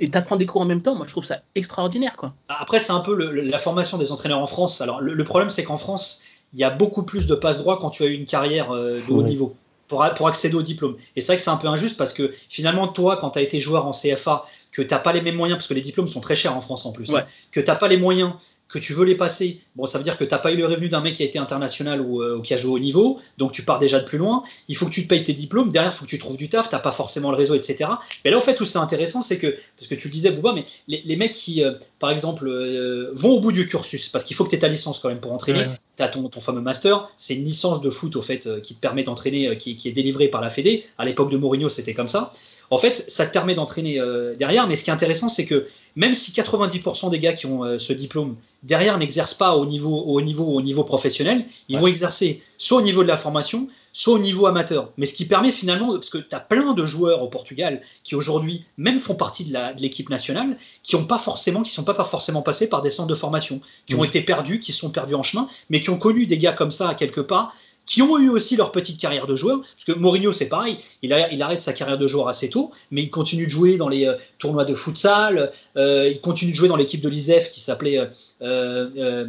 [0.00, 0.94] et t'apprends des cours en même temps.
[0.94, 2.32] Moi, je trouve ça extraordinaire, quoi.
[2.48, 4.80] Après, c'est un peu le- la formation des entraîneurs en France.
[4.80, 6.22] Alors, le, le problème, c'est qu'en France,
[6.54, 8.92] il y a beaucoup plus de passe droit quand tu as eu une carrière euh,
[8.92, 9.54] de haut niveau
[9.88, 10.96] pour, accéder au diplôme.
[11.16, 13.42] Et c'est vrai que c'est un peu injuste parce que finalement, toi, quand tu as
[13.42, 16.08] été joueur en CFA, que tu n'as pas les mêmes moyens, parce que les diplômes
[16.08, 17.20] sont très chers en France en plus, Ouais.
[17.20, 18.32] hein, que tu n'as pas les moyens,
[18.68, 20.66] que tu veux les passer, bon, ça veut dire que tu n'as pas eu le
[20.66, 23.18] revenu d'un mec qui a été international ou, euh, ou qui a joué au niveau,
[23.38, 24.42] donc tu pars déjà de plus loin.
[24.68, 26.48] Il faut que tu te payes tes diplômes, derrière, il faut que tu trouves du
[26.48, 27.90] taf, tu n'as pas forcément le réseau, etc.
[28.24, 30.52] Mais là, en fait, où c'est intéressant, c'est que, parce que tu le disais, Bouba,
[30.52, 34.36] mais les, mecs qui, euh, par exemple, euh, vont au bout du cursus, parce qu'il
[34.36, 35.64] faut que tu aies ta licence quand même pour entraîner.
[35.98, 38.74] Tu as ton, ton fameux master, c'est une licence de foot, au fait, euh, qui
[38.74, 40.84] te permet d'entraîner, euh, qui, qui est délivrée par la Fédé.
[40.96, 42.32] À l'époque de Mourinho, c'était comme ça.
[42.70, 45.66] En fait, ça te permet d'entraîner euh, derrière, mais ce qui est intéressant, c'est que
[45.96, 49.96] même si 90% des gars qui ont euh, ce diplôme derrière n'exercent pas au niveau,
[50.02, 51.80] au niveau, au niveau professionnel, ils Ouais.
[51.80, 53.68] vont exercer soit au niveau de la formation,
[54.00, 54.90] soit au niveau amateur.
[54.96, 58.14] Mais ce qui permet finalement, parce que tu as plein de joueurs au Portugal qui
[58.14, 62.40] aujourd'hui même font partie de l'équipe nationale, qui ont pas forcément, qui sont pas, forcément
[62.42, 65.24] passés par des centres de formation, qui ont été perdus, qui se sont perdus en
[65.24, 67.52] chemin, mais qui ont connu des gars comme ça à quelque part,
[67.86, 69.62] qui ont eu aussi leur petite carrière de joueur.
[69.62, 72.70] Parce que Mourinho, c'est pareil, il, a- il arrête sa carrière de joueur assez tôt,
[72.92, 76.56] mais il continue de jouer dans les euh, tournois de futsal, euh, il continue de
[76.56, 77.98] jouer dans l'équipe de l'ISEF qui s'appelait.
[78.42, 79.26] euh,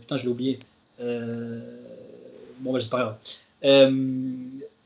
[0.00, 0.58] putain, je l'ai oublié.
[2.60, 3.16] Bon, bah, c'est pas grave.
[3.64, 3.90] Euh,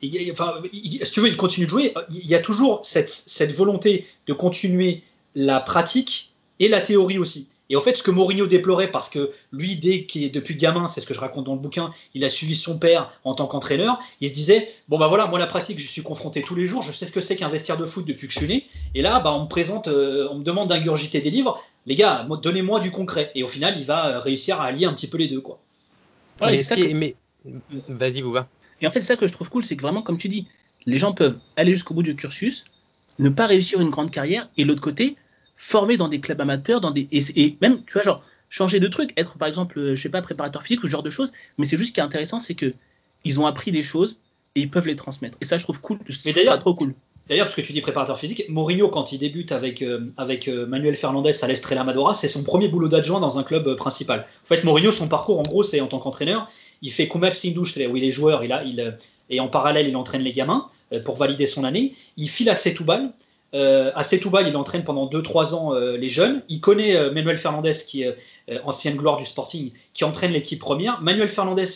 [0.03, 1.95] il- il- enfin, il- si tu veux, il continue de jouer.
[2.11, 5.03] Il y a toujours cette, cette volonté de continuer
[5.35, 7.49] la pratique et la théorie aussi.
[7.71, 10.87] Et en fait, ce que Mourinho déplorait, parce que lui, dès qu'il est depuis gamin,
[10.87, 13.47] c'est ce que je raconte dans le bouquin, il a suivi son père en tant
[13.47, 16.67] qu'entraîneur, il se disait, bon bah voilà, moi la pratique, je suis confronté tous les
[16.67, 18.67] jours, je sais ce que c'est qu'un vestiaire de foot depuis que je suis né,
[18.95, 22.25] et là, bah, on me présente, euh, on me demande d'ingurgiter des livres, les gars,
[22.29, 23.33] moi, donnez-moi du concret.
[23.35, 25.59] Et au final, il va euh, réussir à allier un petit peu les deux, quoi.
[26.43, 27.17] Ouais, mais c'est ça que- est- mais-
[27.89, 28.47] Vas-y, Bouba.
[28.85, 30.47] Et en fait, ça que je trouve cool, c'est que vraiment, comme tu dis,
[30.85, 32.67] les gens peuvent aller jusqu'au bout du cursus,
[33.19, 35.17] ne pas réussir une grande carrière, et l'autre côté,
[35.57, 38.89] former dans des clubs amateurs, dans des et, et même, tu vois, genre, changer de
[38.89, 41.33] truc, être par exemple, euh, je sais pas, préparateur physique ou ce genre de choses,
[41.57, 42.75] mais c'est juste ce qui est intéressant, c'est que
[43.25, 44.19] ils ont appris des choses,
[44.55, 45.39] et ils peuvent les transmettre.
[45.41, 45.99] Et ça, je trouve cool.
[46.07, 46.93] Je Mais trouve ça trop cool.
[47.29, 50.67] D'ailleurs, parce que tu dis préparateur physique, Mourinho, quand il débute avec, euh, avec euh,
[50.67, 54.27] Manuel Fernandez à l'Estrella Madora, c'est son premier boulot d'adjoint dans un club euh, principal.
[54.45, 56.51] En fait, Mourinho, son parcours, en gros, c'est en tant qu'entraîneur,
[56.85, 58.93] il fait commerce industrie, où il est joueur, il a, il, euh,
[59.31, 61.95] et en parallèle, il entraîne les gamins euh, pour valider son année.
[62.17, 63.11] Il file à Setúbal.
[63.55, 66.43] Euh, à Setúbal, il entraîne pendant 2-3 ans les jeunes.
[66.49, 68.17] Il connaît Manuel Fernandez, qui est
[68.65, 71.01] ancienne gloire du Sporting, qui entraîne l'équipe première.
[71.01, 71.67] Manuel Fernandez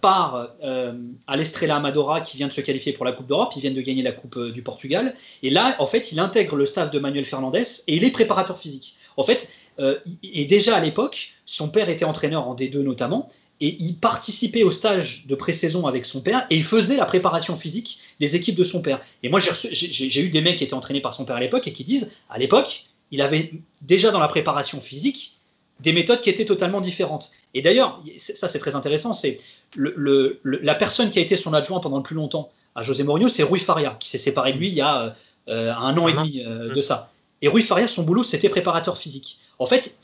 [0.00, 3.74] part à l'Estrella Amadora qui vient de se qualifier pour la Coupe d'Europe, ils viennent
[3.74, 5.14] de gagner la Coupe du Portugal,
[5.44, 8.58] et là, en fait, il intègre le staff de Manuel Fernandez et il est préparateur
[8.58, 8.96] physique.
[9.16, 13.96] En fait, et déjà à l'époque, son père était entraîneur en D2 notamment, et il
[13.96, 18.36] participait au stage de pré-saison avec son père, et il faisait la préparation physique des
[18.36, 19.00] équipes de son père.
[19.22, 21.72] Et moi, j'ai eu des mecs qui étaient entraînés par son père à l'époque et
[21.72, 25.34] qui disent, à l'époque, il avait déjà dans la préparation physique
[25.80, 27.30] des méthodes qui étaient totalement différentes.
[27.54, 29.38] Et d'ailleurs, ça c'est très intéressant, c'est
[29.76, 32.82] le- le- le- la personne qui a été son adjoint pendant le plus longtemps à
[32.82, 35.14] José Mourinho, c'est Rui Faria, qui s'est séparé de lui il y a
[35.48, 36.22] euh, un an et an.
[36.24, 36.72] demi euh, Mm.
[36.74, 37.10] de ça.
[37.42, 39.38] Et Rui Faria, son boulot, c'était préparateur physique.
[39.60, 39.94] En fait,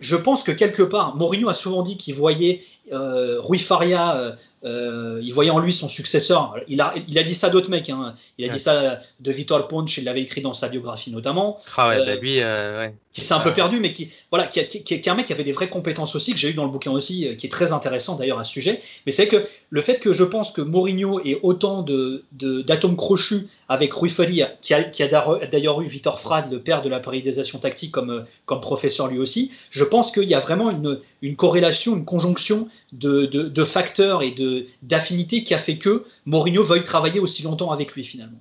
[0.00, 5.18] je pense que quelque part, Mourinho a souvent dit qu'il voyait euh, Rui Faria, euh,
[5.18, 6.56] euh, il voyait en lui son successeur.
[6.68, 7.88] Il a, il a dit ça d'autres mecs.
[7.90, 8.14] hein.
[8.38, 8.54] Il a Ouais.
[8.54, 12.04] dit ça de Vitor Ponch, il l'avait écrit dans sa biographie notamment Ah ouais, Euh,
[12.06, 12.94] bah lui, euh, ouais.
[13.12, 15.12] qui s'est un peu perdu, mais qui, voilà, qui, a- qui- qui est qui est
[15.12, 17.26] un mec qui avait des vraies compétences aussi, que j'ai eu dans le bouquin aussi,
[17.28, 18.80] euh, qui est très intéressant d'ailleurs à ce sujet.
[19.06, 23.46] Mais c'est que le fait que je pense que Mourinho ait autant de- d'atomes crochus
[23.68, 25.08] avec Rui Faria, qui a, qui a
[25.50, 29.18] d'ailleurs eu Vitor Frad, le père de la paridisation tactique, comme, euh, comme professeur lui
[29.18, 33.64] aussi, je pense qu'il y a vraiment une, une corrélation, une conjonction de, de, de
[33.64, 34.47] facteurs et de,
[34.82, 38.40] d'affinités qui a fait que Mourinho veuille travailler aussi longtemps avec lui finalement.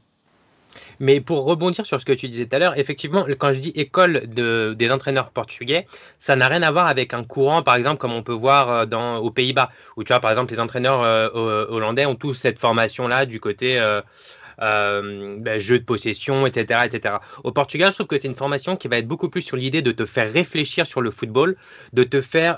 [0.99, 3.71] Mais pour rebondir sur ce que tu disais tout à l'heure, effectivement, quand je dis
[3.75, 5.85] école de, des entraîneurs portugais,
[6.19, 9.17] ça n'a rien à voir avec un courant, par exemple, comme on peut voir euh,
[9.19, 12.59] aux Pays-Bas, où tu vois, par exemple, les entraîneurs euh, ho- hollandais ont tous cette
[12.59, 14.01] formation-là du côté euh,
[15.39, 17.15] ben, jeu de possession, etc., etc.
[17.43, 19.83] Au Portugal, je trouve que c'est une formation qui va être beaucoup plus sur l'idée
[19.83, 21.57] de te faire réfléchir sur le football,
[21.93, 22.57] de te faire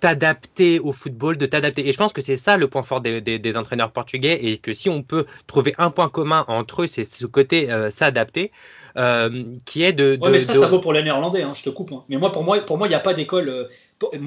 [0.00, 1.88] t'adapter au football, de t'adapter.
[1.88, 4.58] Et je pense que c'est ça le point fort des, des- des entraîneurs portugais et
[4.58, 8.52] que si on peut trouver un point commun entre eux, c'est ce côté euh, s'adapter,
[8.96, 10.18] euh, qui est de.
[10.20, 11.92] Ouais, de- mais ça, de- ça vaut pour les Néerlandais, hein, je te coupe.
[11.92, 12.04] hein.
[12.08, 13.48] Mais moi, pour moi, pour moi, il n'y a pas d'école.
[13.48, 13.64] euh,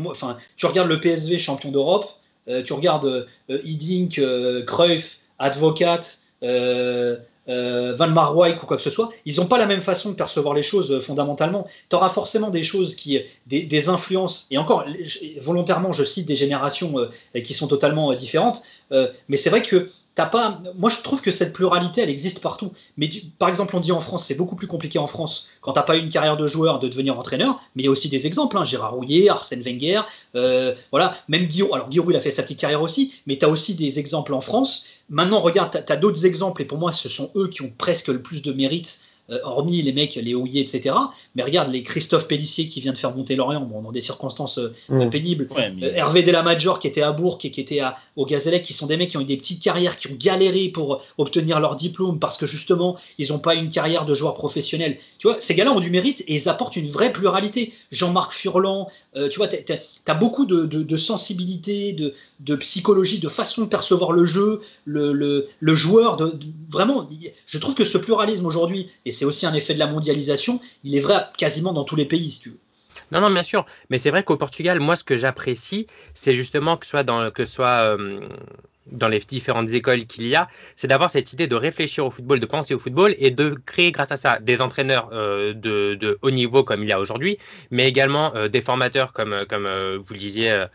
[0.06, 2.06] Enfin, tu regardes le PSV champion d'Europe,
[2.66, 4.22] tu regardes Hiddink,
[4.68, 6.02] Cruyff, Advocat,
[7.50, 10.16] euh, Van Marwijk ou quoi que ce soit, ils n'ont pas la même façon de
[10.16, 11.68] percevoir les choses euh, fondamentalement.
[11.90, 14.86] Tu auras forcément des choses qui, des, des influences, et encore,
[15.42, 20.26] volontairement, je cite des générations euh, qui sont totalement différentes, mais c'est vrai que t'as
[20.26, 20.62] pas.
[20.78, 22.71] Moi, je trouve que cette pluralité, elle existe partout.
[22.97, 25.82] Mais par exemple, on dit en France, c'est beaucoup plus compliqué en France quand t'as
[25.82, 27.62] pas eu une carrière de joueur de devenir entraîneur.
[27.76, 30.02] Mais il y a aussi des exemples, hein, Gérard Rouillet, Arsène Wenger,
[30.36, 31.73] euh, voilà, même Guillaume.
[31.73, 34.34] Alors Guillaume, il a fait sa petite carrière aussi, mais tu as aussi des exemples
[34.34, 34.86] en France.
[35.10, 38.08] Maintenant, regarde, tu as, d'autres exemples, et pour moi, ce sont eux qui ont presque
[38.08, 38.99] le plus de mérite.
[39.30, 40.96] Euh, hormis les mecs, les Houillet, etc.
[41.36, 44.58] Mais regarde, les Christophe Pellissier qui vient de faire monter Lorient, bon, dans des circonstances
[44.58, 45.10] euh, Mm.
[45.10, 45.48] pénibles.
[45.56, 48.64] Ouais, mais- Euh, Hervé Delamajor qui était à Bourg et qui était à, au Gazélec,
[48.64, 51.60] qui sont des mecs qui ont eu des petites carrières, qui ont galéré pour obtenir
[51.60, 54.98] leur diplôme parce que justement ils n'ont pas une carrière de joueur professionnel.
[55.20, 57.72] Tu vois, ces gars-là ont du mérite et ils apportent une vraie pluralité.
[57.92, 59.56] Jean-Marc Furlan, euh, tu vois, tu
[60.08, 64.60] as, beaucoup de, de- de sensibilité, de, de psychologie, de façon de percevoir le jeu,
[64.86, 66.18] le, le- le joueur.
[66.18, 67.08] De, de- vraiment,
[67.48, 70.95] je trouve que ce pluralisme aujourd'hui, et c'est aussi un effet de la mondialisation, il
[70.95, 72.60] est vrai quasiment dans tous les pays, si tu veux.
[73.12, 73.65] Non, non, bien sûr.
[73.89, 77.45] Mais c'est vrai qu'au Portugal, moi, ce que j'apprécie, c'est justement que soit dans, que
[77.45, 78.21] soit, euh,
[78.88, 82.39] dans les différentes écoles qu'il y a, c'est d'avoir cette idée de réfléchir au football,
[82.39, 86.32] de penser au football et de créer grâce à ça des entraîneurs euh, de, haut
[86.32, 87.38] niveau comme il y a aujourd'hui,
[87.69, 90.65] mais également euh, des formateurs comme, comme vous le disiez.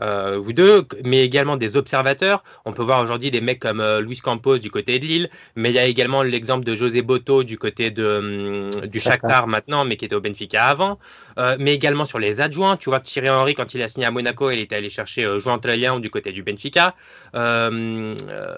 [0.00, 2.42] Euh, vous deux, mais également des observateurs.
[2.64, 5.70] On peut voir aujourd'hui des mecs comme euh, Luis Campos du côté de Lille, mais
[5.70, 9.00] il y a également l'exemple de José Boto du côté de, hum, du.
[9.00, 10.98] Shakhtar maintenant, mais qui était au Benfica avant.
[11.38, 12.76] Euh, mais également sur les adjoints.
[12.76, 15.58] Tu vois Thierry Henry, quand il a signé à Monaco, il était allé chercher euh,
[15.60, 16.94] Tlayen du côté du Benfica.
[17.34, 18.56] Euh, euh,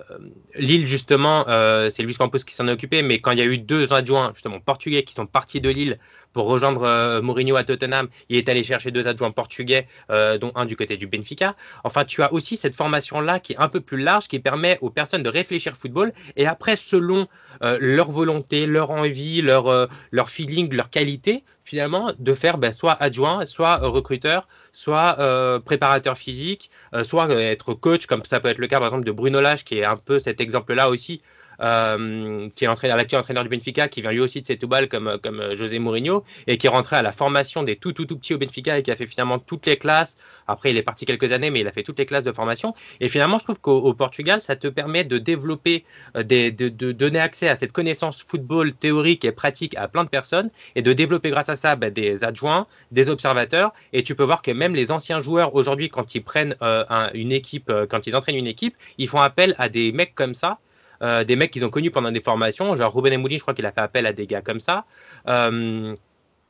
[0.56, 1.44] Lille, justement,
[1.90, 4.32] c'est Luis Campos qui s'en est occupé, mais quand il y a eu deux adjoints,
[4.34, 5.98] justement, portugais qui sont partis de Lille
[6.32, 10.76] pour rejoindre Mourinho à Tottenham, il est allé chercher deux adjoints portugais, dont un du
[10.76, 11.56] côté du Benfica.
[11.84, 14.90] Enfin, tu as aussi cette formation-là qui est un peu plus large, qui permet aux
[14.90, 17.28] personnes de réfléchir football, et après, selon
[17.62, 23.44] leur volonté, leur envie, leur, leur feeling, leur qualité, finalement, de faire ben, soit adjoint,
[23.44, 28.58] soit euh, recruteur, soit euh, préparateur physique, euh, soit être coach, comme ça peut être
[28.58, 31.20] le cas par exemple de Bruno Lage, qui est un peu cet exemple-là aussi,
[31.60, 35.40] euh, qui est l'actuel entraîneur du Benfica, qui vient lui aussi de Setúbal comme, comme
[35.40, 38.34] euh, José Mourinho, et qui est rentré à la formation des tout, tout, tout petits
[38.34, 40.16] au Benfica et qui a fait finalement toutes les classes.
[40.46, 42.74] Après, il est parti quelques années, mais il a fait toutes les classes de formation.
[43.00, 45.84] Et finalement, je trouve qu'au Portugal, ça te permet de développer,
[46.16, 50.50] euh, de, donner accès à cette connaissance football théorique et pratique à plein de personnes,
[50.74, 53.72] et de développer grâce à ça bah, des adjoints, des observateurs.
[53.92, 56.56] Et tu peux voir que même les anciens joueurs, aujourd'hui, quand ils prennent
[57.14, 60.58] une équipe, quand ils entraînent une équipe, ils font appel à des mecs comme ça
[61.02, 62.76] euh, des mecs qu'ils ont connus pendant des formations.
[62.76, 64.84] Genre Ruben Amoulin, je crois qu'il a fait appel à des gars comme ça.
[65.28, 65.94] Euh,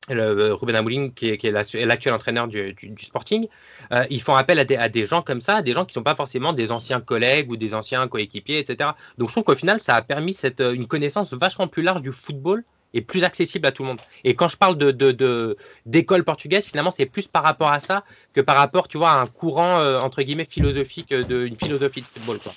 [0.09, 3.49] le, Ruben Amoulin, qui est, l'actuel entraîneur du, Sporting,
[3.93, 6.15] euh, ils font appel à des, gens comme ça, des gens qui ne sont pas
[6.15, 8.91] forcément des anciens collègues ou des anciens coéquipiers, etc.
[9.19, 12.13] Donc je trouve qu'au final, ça a permis cette, une connaissance vachement plus large du
[12.13, 12.63] football
[12.95, 14.01] et plus accessible à tout le monde.
[14.23, 15.57] Et quand je parle de,
[15.87, 19.21] d'école portugaise, finalement, c'est plus par rapport à ça que par rapport, tu vois, à
[19.21, 22.39] un courant, entre guillemets, philosophique, de, une philosophie de football.
[22.39, 22.53] Quoi.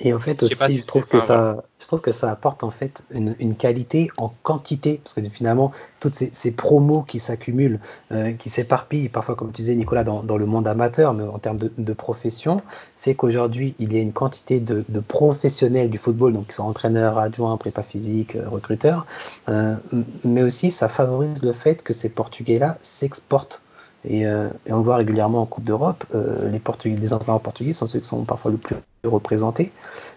[0.00, 3.02] Et en fait aussi, je, trouve que ça, je trouve que ça apporte en fait
[3.10, 7.80] une, qualité en quantité, parce que finalement, toutes ces, promos qui s'accumulent,
[8.12, 11.58] euh, qui s'éparpillent, parfois comme tu disais Nicolas, dans, le monde amateur, mais en termes
[11.58, 12.62] de, profession,
[13.00, 17.18] fait qu'aujourd'hui, il y a une quantité de, professionnels du football, donc qui sont entraîneurs,
[17.18, 19.06] adjoints, prépa physique, euh, recruteurs,
[19.48, 19.74] euh,
[20.24, 23.62] mais aussi ça favorise le fait que ces Portugais-là s'exportent
[24.06, 27.72] euh, et, on le voit régulièrement en Coupe d'Europe, euh, les, Portugais, les entraîneurs portugais
[27.72, 29.72] sont ceux qui sont parfois le plus représentés.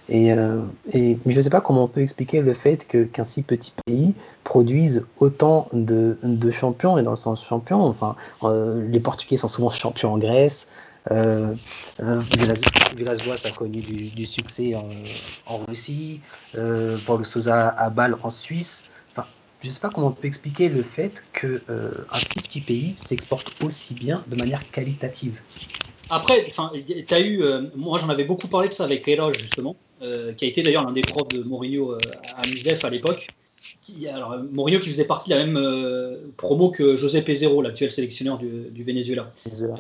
[0.07, 0.61] Et, euh,
[0.93, 3.73] et mais je ne sais pas comment on peut expliquer le fait qu'un si petit
[3.85, 4.13] pays
[4.43, 6.17] produise autant de,
[6.51, 10.67] champions, et dans le sens champion, enfin, les Portugais sont souvent champions en Grèce.
[11.09, 11.55] Euh,
[11.99, 14.87] Villas-Boas a connu du, succès en,
[15.47, 16.21] en Russie,
[17.05, 18.83] Paulo Souza à Bâle en Suisse
[19.61, 22.93] je ne sais pas comment on peut expliquer le fait qu'un euh, si petit pays
[22.95, 25.39] s'exporte aussi bien de manière qualitative.
[26.09, 29.75] Après, tu as eu, euh, moi j'en avais beaucoup parlé de ça avec Queiroz justement,
[30.01, 33.27] euh, qui a été d'ailleurs l'un des profs de Mourinho à Misdef à l'époque.
[34.11, 38.83] alors, Mourinho qui faisait partie de la même promo que José Pezero, l'actuel sélectionneur du,
[38.83, 39.31] Venezuela,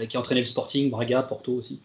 [0.07, 1.79] qui a entraîné le Sporting, Braga, Porto aussi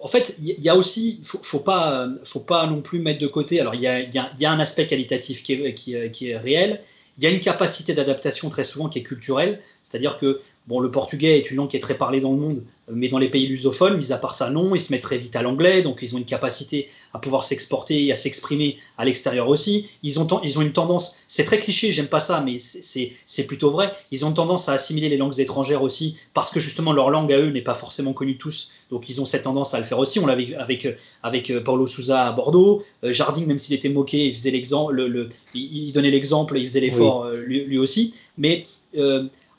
[0.00, 3.26] en fait, il y, a aussi, faut, faut pas, faut pas non plus mettre de
[3.26, 3.60] côté.
[3.60, 6.80] Alors, il y a, un aspect qualitatif qui est, qui est réel.
[7.18, 10.90] Il y a une capacité d'adaptation très souvent qui est culturelle, c'est-à-dire que Bon, le
[10.90, 13.46] portugais est une langue qui est très parlée dans le monde, mais dans les pays
[13.46, 16.14] lusophones, mis à part ça, non, ils se mettent très vite à l'anglais, donc ils
[16.14, 19.88] ont une capacité à pouvoir s'exporter et à s'exprimer à l'extérieur aussi.
[20.04, 23.70] Ils ont, ils ont une tendance, c'est très cliché, j'aime pas ça, mais c'est plutôt
[23.70, 27.32] vrai, ils ont tendance à assimiler les langues étrangères aussi, parce que justement leur langue
[27.32, 29.98] à eux n'est pas forcément connue tous, donc ils ont cette tendance à le faire
[29.98, 30.20] aussi.
[30.20, 30.86] On l'avait avec,
[31.24, 34.94] avec euh, Paulo Souza à Bordeaux, euh, Jardine, même s'il était moqué, il, faisait l'exemple,
[34.94, 38.66] le, il, donnait l'exemple, il faisait l'effort euh, lui, aussi, mais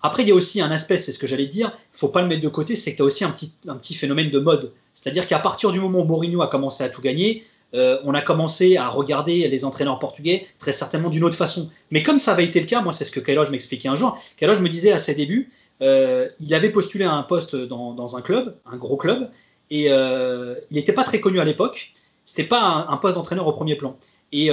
[0.04, 2.22] après, il y a aussi un aspect, c'est ce que j'allais dire, il faut pas
[2.22, 4.40] le mettre de côté, c'est que tu as aussi un petit, un petit phénomène de
[4.40, 4.74] mode.
[4.94, 8.22] C'est-à-dire qu'à partir du moment où Mourinho a commencé à tout gagner, euh, on a
[8.22, 11.70] commencé à regarder les entraîneurs portugais très certainement d'une autre façon.
[11.92, 14.18] Mais comme ça avait été le cas, moi c'est ce que Kailosh m'expliquait un jour,
[14.38, 18.22] Kailosh me disait à ses débuts, euh, il avait postulé à un poste dans, un
[18.22, 19.30] club, un gros club,
[19.70, 21.94] et euh, il n'était pas très connu à l'époque,
[22.26, 23.98] c'était pas un, un poste d'entraîneur au premier plan.
[24.34, 24.50] Et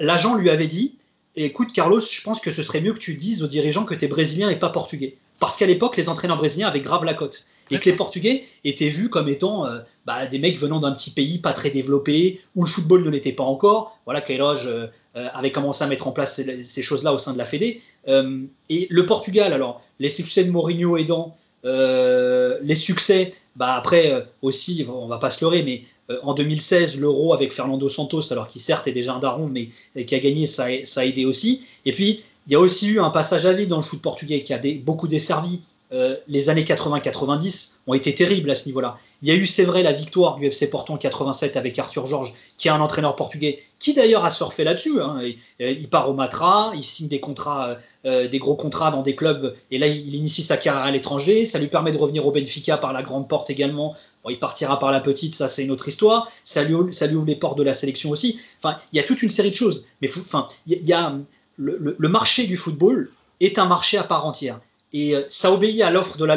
[0.00, 0.96] l'agent lui avait dit,
[1.44, 4.04] écoute, Carlos, je pense que ce serait mieux que tu dises aux dirigeants que tu
[4.04, 5.16] es brésilien et pas portugais.
[5.38, 7.46] Parce qu'à l'époque, les entraîneurs brésiliens avaient grave la cote.
[7.70, 11.10] Et que les Portugais étaient vus comme étant euh, bah, des mecs venant d'un petit
[11.10, 13.98] pays pas très développé, où le football ne l'était pas encore.
[14.04, 17.38] Voilà, Queiroz euh, euh, avait commencé à mettre en place ces, choses-là au sein de
[17.38, 17.82] la Fédé.
[18.06, 25.06] et le Portugal, alors, les succès de Mourinho aidant, les succès, bah, après aussi, on
[25.06, 25.82] va pas se leurrer, mais
[26.22, 29.70] en 2016, l'Euro avec Fernando Santos, alors qui certes est déjà un daron, mais
[30.04, 31.62] qui a gagné, ça a, aidé aussi.
[31.84, 34.40] Et puis, il y a aussi eu un passage à vide dans le foot portugais
[34.40, 35.60] qui a beaucoup desservi.
[35.90, 38.98] Euh, les années 80-90 ont été terribles à ce niveau-là.
[39.22, 42.04] Il y a eu, c'est vrai, la victoire du FC Porto en 87 avec Arthur
[42.04, 45.00] Georges, qui est un entraîneur portugais, qui d'ailleurs a surfé là-dessus.
[45.00, 45.20] Hein.
[45.60, 49.54] Euh, il, part au Matra, il signe des contrats, des gros contrats dans des clubs,
[49.70, 51.44] et là il initie sa carrière à l'étranger.
[51.44, 53.94] Ça lui permet de revenir au Benfica par la grande porte également,
[54.30, 56.30] il partira par la petite, ça c'est une autre histoire.
[56.44, 58.38] Ça lui, ouvre les portes de la sélection aussi.
[58.62, 59.86] Enfin, il y a toute une série de choses.
[60.00, 61.16] Mais enfin, il y a,
[61.56, 63.10] le, marché du football
[63.40, 64.60] est un marché à part entière.
[64.92, 66.36] Et euh, ça obéit à l'offre de la,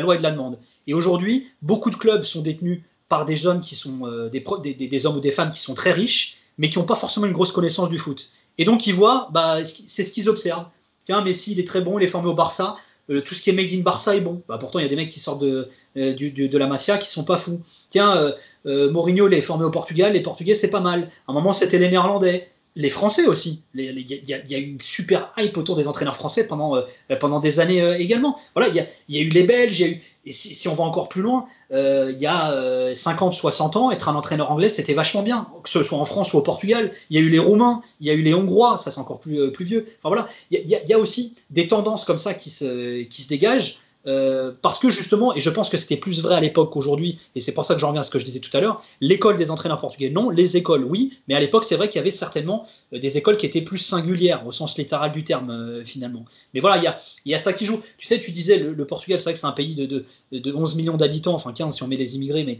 [0.00, 0.58] loi et de la demande.
[0.86, 5.16] Et aujourd'hui, beaucoup de clubs sont détenus par des hommes qui sont euh, des, hommes
[5.16, 7.88] ou des femmes qui sont très riches, mais qui n'ont pas forcément une grosse connaissance
[7.88, 8.30] du foot.
[8.58, 10.66] Et donc ils voient, bah, c'est ce qu'ils observent.
[11.04, 12.76] Tiens, Messi, il est très bon, il est formé au Barça.
[13.10, 14.42] Euh, tout ce qui est made in Barça est bon.
[14.48, 17.08] Bah, pourtant, il y a des mecs qui sortent de, euh, de la Masia qui
[17.08, 17.60] sont pas fous.
[17.90, 18.34] Tiens,
[18.66, 21.10] euh, Mourinho, il est formé au Portugal, les Portugais, c'est pas mal.
[21.26, 22.48] À un moment, c'était les Néerlandais.
[22.74, 23.60] Les Français aussi.
[23.74, 26.82] Il y, a une super hype autour des entraîneurs français pendant, euh,
[27.20, 28.38] pendant des années euh, également.
[28.54, 28.76] Voilà, il
[29.14, 31.46] y, a, eu les Belges, y a eu, et si, on va encore plus loin,
[31.72, 35.68] euh, il y a 50, 60 ans, être un entraîneur anglais, c'était vachement bien, que
[35.68, 36.92] ce soit en France ou au Portugal.
[37.10, 39.20] Il y a eu les Roumains, il y a eu les Hongrois, ça c'est encore
[39.20, 39.86] plus, plus vieux.
[39.98, 43.28] Enfin voilà, il y, y, a aussi des tendances comme ça qui se, qui se
[43.28, 43.78] dégagent.
[44.06, 47.40] Euh, parce que justement, et je pense que c'était plus vrai à l'époque qu'aujourd'hui, et
[47.40, 49.36] c'est pour ça que j'en reviens à ce que je disais tout à l'heure, l'école
[49.36, 52.10] des entraîneurs portugais, non, les écoles, oui, mais à l'époque, c'est vrai qu'il y avait
[52.10, 56.24] certainement euh, des écoles qui étaient plus singulières, au sens littéral du terme, euh, finalement.
[56.54, 56.78] Mais voilà,
[57.24, 57.80] il y a, ça qui joue.
[57.98, 60.52] Tu sais, tu disais, le, Portugal, c'est vrai que c'est un pays de, de, de
[60.52, 62.58] 11 millions d'habitants, enfin 15 si on met les immigrés, mais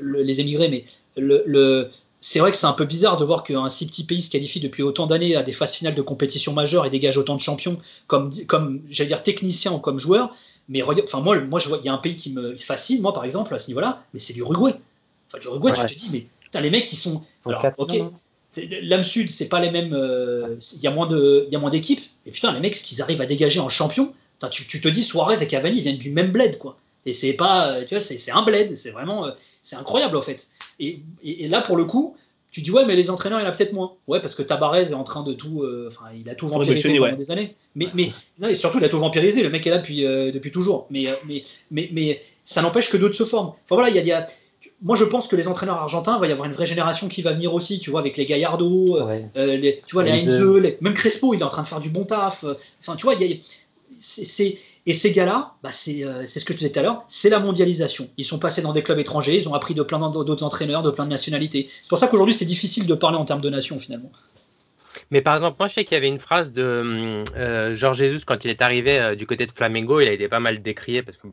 [0.00, 0.84] les émigrés, mais
[2.20, 4.60] c'est vrai que c'est un peu bizarre de voir qu'un si petit pays se qualifie
[4.60, 7.78] depuis autant d'années à des phases finales de compétition majeure et dégage autant de champions
[8.06, 10.34] comme, comme j'allais dire, techniciens ou comme joueurs.
[10.68, 13.12] Mais enfin, moi, moi, je vois, il y a un pays qui me fascine, moi,
[13.12, 14.74] par exemple, à ce niveau-là, mais c'est l'Uruguay.
[15.28, 17.22] Enfin, l'Uruguay, tu te dis, mais putain, les mecs, ils sont.
[17.46, 17.96] Alors, ok,
[18.82, 19.94] l'âme sud, c'est pas les mêmes.
[19.94, 22.02] Euh, il y a moins de, il y a moins d'équipes.
[22.26, 24.12] Et putain, les mecs, ce qu'ils arrivent à dégager en champion,
[24.50, 26.76] tu, tu, te dis, Suarez et Cavani viennent du même bled, quoi.
[27.04, 28.76] Et c'est pas, tu vois, c'est un bled.
[28.76, 29.30] C'est vraiment, euh,
[29.62, 30.48] c'est incroyable en fait.
[30.80, 32.16] Et, et, là, pour le coup,
[32.56, 33.92] tu dis ouais, mais les entraîneurs, il y en a peut-être moins.
[34.08, 35.62] Ouais, parce que Tabarez est en train de tout.
[35.62, 37.54] euh, Enfin, il a tout vampirisé pendant des années.
[37.74, 39.42] Mais, mais non, et surtout, il a tout vampirisé.
[39.42, 40.86] Le mec est là depuis, euh, depuis toujours.
[40.88, 43.48] Mais, euh, mais, mais, mais ça n'empêche que d'autres se forment.
[43.48, 44.26] Enfin voilà, il y a, il y a-
[44.82, 47.20] Moi, je pense que les entraîneurs argentins, il va y avoir une vraie génération qui
[47.20, 49.26] va venir aussi, tu vois, avec les Gallardo, Ouais.
[49.36, 50.40] euh, les, tu vois, les Heinze.
[50.60, 52.44] Les- même Crespo, il est en train de faire du bon taf.
[52.80, 53.36] Enfin, tu vois, il y a-
[54.86, 57.30] et ces gars-là, bah, c'est euh, c'est ce que je disais tout à l'heure, c'est
[57.30, 58.08] la mondialisation.
[58.16, 60.90] Ils sont passés dans des clubs étrangers, ils ont appris de plein d'autres entraîneurs, de
[60.90, 61.68] plein de nationalités.
[61.82, 64.12] C'est pour ça qu'aujourd'hui, c'est difficile de parler en termes de nation, finalement.
[65.10, 68.24] Mais par exemple, moi, je sais qu'il y avait une phrase de euh, Georges Jesus
[68.24, 70.00] quand il est arrivé euh, du côté de Flamengo.
[70.00, 71.26] Il a été pas mal décrié parce que,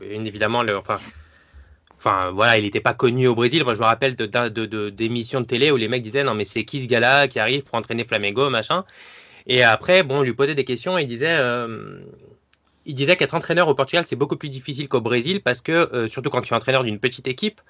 [1.97, 3.63] enfin, voilà, il n'était pas connu au Brésil.
[3.63, 6.33] Moi, je me rappelle d'émissions de, de, d'émissions de télé où les mecs disaient non,
[6.33, 8.83] mais c'est qui ce gars-là qui arrive pour entraîner Flamengo, machin.
[9.47, 11.35] Et après, bon, on lui posait des questions et il disait.
[11.37, 11.99] euh,
[12.85, 16.07] il disait qu'être entraîneur au Portugal, c'est beaucoup plus difficile qu'au Brésil parce que, euh,
[16.07, 17.61] surtout quand tu es entraîneur d'une petite équipe,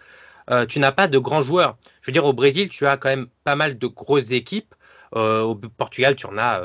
[0.49, 1.77] euh, tu n'as pas de grands joueurs.
[2.01, 4.75] Je veux dire, au Brésil, tu as quand même pas mal de grosses équipes.
[5.15, 6.61] Euh, au Portugal, tu en as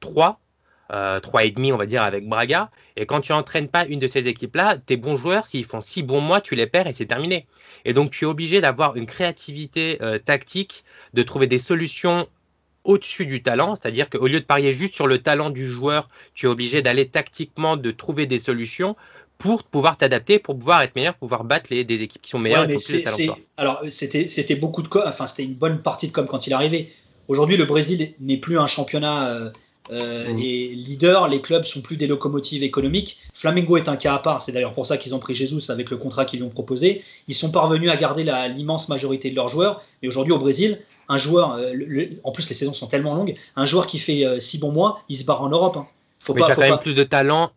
[0.00, 0.40] trois,
[1.22, 2.70] trois et demi, on va dire, avec Braga.
[2.96, 6.02] Et quand tu entraînes pas une de ces équipes-là, tes bons joueurs, s'ils font six
[6.02, 7.46] bons mois, tu les perds et c'est terminé.
[7.84, 12.28] Et donc, tu es obligé d'avoir une créativité tactique, de trouver des solutions
[12.84, 16.46] au-dessus du talent, c'est-à-dire qu'au lieu de parier juste sur le talent du joueur, tu
[16.46, 18.96] es obligé d'aller tactiquement, de trouver des solutions
[19.38, 22.38] pour pouvoir t'adapter, pour pouvoir être meilleur, pour pouvoir battre les, des équipes qui sont
[22.38, 22.66] meilleures
[23.28, 26.50] Ouais, alors c'était c'était beaucoup de enfin c'était une bonne partie de com quand il
[26.50, 26.92] est arrivé.
[27.28, 29.50] Aujourd'hui, le Brésil n'est plus un championnat euh,
[29.90, 30.38] euh, Mm.
[30.38, 31.28] et leader.
[31.28, 33.18] Les clubs sont plus des locomotives économiques.
[33.34, 34.40] Flamengo est un cas à part.
[34.40, 37.02] C'est d'ailleurs pour ça qu'ils ont pris Jesus avec le contrat qu'ils lui ont proposé.
[37.28, 39.82] Ils sont parvenus à garder l'immense majorité de leurs joueurs.
[40.02, 43.34] Mais aujourd'hui, au Brésil, un joueur, euh, le- en plus les saisons sont tellement longues,
[43.56, 45.76] un joueur qui fait euh, six bons mois, il se barre en Europe.
[45.76, 45.86] hein.
[46.20, 47.50] Faut Mais pas, tu as faut quand pas- même plus de talent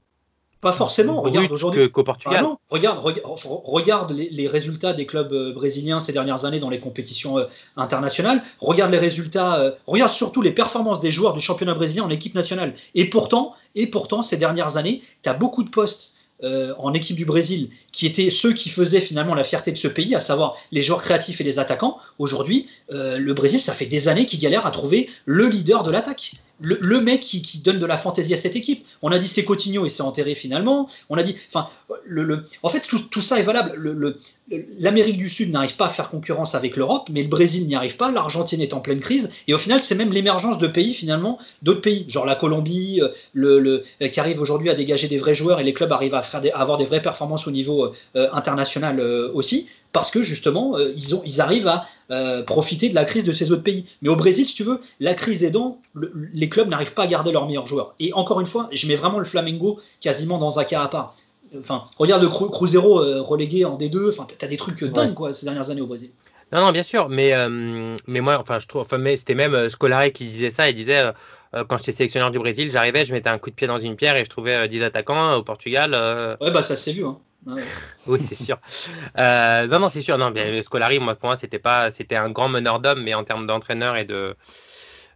[0.66, 1.22] pas forcément.
[1.22, 1.82] Regarde aujourd'hui.
[1.84, 2.04] que- qu'au
[2.38, 6.44] Ah non, regarde, rega- re- regarde les, les résultats des clubs euh, brésiliens ces dernières
[6.46, 7.46] années dans les compétitions euh,
[7.78, 8.42] internationales.
[8.60, 12.36] Regarde les résultats, euh, regarde surtout les performances des joueurs du championnat brésilien en équipe
[12.36, 12.74] nationale.
[12.96, 17.16] Et pourtant, et pourtant ces dernières années, tu as beaucoup de postes euh, en équipe
[17.16, 20.56] du Brésil qui étaient ceux qui faisaient finalement la fierté de ce pays, à savoir
[20.72, 21.98] les joueurs créatifs et les attaquants.
[22.20, 25.92] Aujourd'hui, euh, le Brésil, ça fait des années qu'il galère à trouver le leader de
[25.92, 26.34] l'attaque.
[26.62, 28.86] Le, mec qui, donne de la fantaisie à cette équipe.
[29.02, 30.88] On a dit c'est Coutinho et c'est enterré finalement.
[31.10, 31.68] On a dit, enfin,
[32.64, 33.74] en fait, tout, ça est valable.
[33.76, 34.18] Le- le-
[34.80, 37.98] L'Amérique du Sud n'arrive pas à faire concurrence avec l'Europe, mais le Brésil n'y arrive
[37.98, 38.12] pas.
[38.12, 39.32] L'Argentine est en pleine crise.
[39.48, 43.82] Et au final, c'est même l'émergence de pays, finalement, d'autres pays, genre la Colombie, euh,
[44.02, 46.42] euh, qui arrive aujourd'hui à dégager des vrais joueurs et les clubs arrivent à, faire
[46.54, 49.00] à avoir des vraies performances au niveau euh, international
[49.34, 53.24] aussi, parce que justement, euh, ils, ont, ils arrivent à euh, profiter de la crise
[53.24, 53.86] de ces autres pays.
[54.04, 57.08] Mais au Brésil, si tu veux, la crise aidant, le- les clubs n'arrivent pas à
[57.08, 57.96] garder leurs meilleurs joueurs.
[58.00, 61.16] Et encore une fois, je mets vraiment le Flamengo quasiment dans un cas à part.
[61.58, 64.10] Enfin, regarde le Cru- Cruzeiro euh, relégué en D2.
[64.10, 66.12] Enfin, t'as des trucs dingues quoi ces dernières années au Brésil.
[66.52, 69.70] Non, non, bien sûr, mais, euh, mais moi, enfin, je trouve, enfin, mais c'était même
[69.70, 70.70] Scolari qui disait ça.
[70.70, 71.12] Il disait,
[71.56, 73.96] euh, quand j'étais sélectionneur du Brésil, j'arrivais, je mettais un coup de pied dans une
[73.96, 75.92] pierre et je trouvais euh, 10 attaquants euh, au Portugal.
[76.42, 77.06] Ouais, bah ça s'est vu.
[77.06, 77.18] Hein.
[77.46, 77.76] Ouais.
[78.08, 78.60] oui, c'est sûr.
[79.18, 80.18] Euh, non, non, c'est sûr.
[80.18, 83.24] Non, mais Scolari, moi, pour moi, c'était pas, c'était un grand meneur d'hommes, mais en
[83.24, 84.36] termes d'entraîneur et de,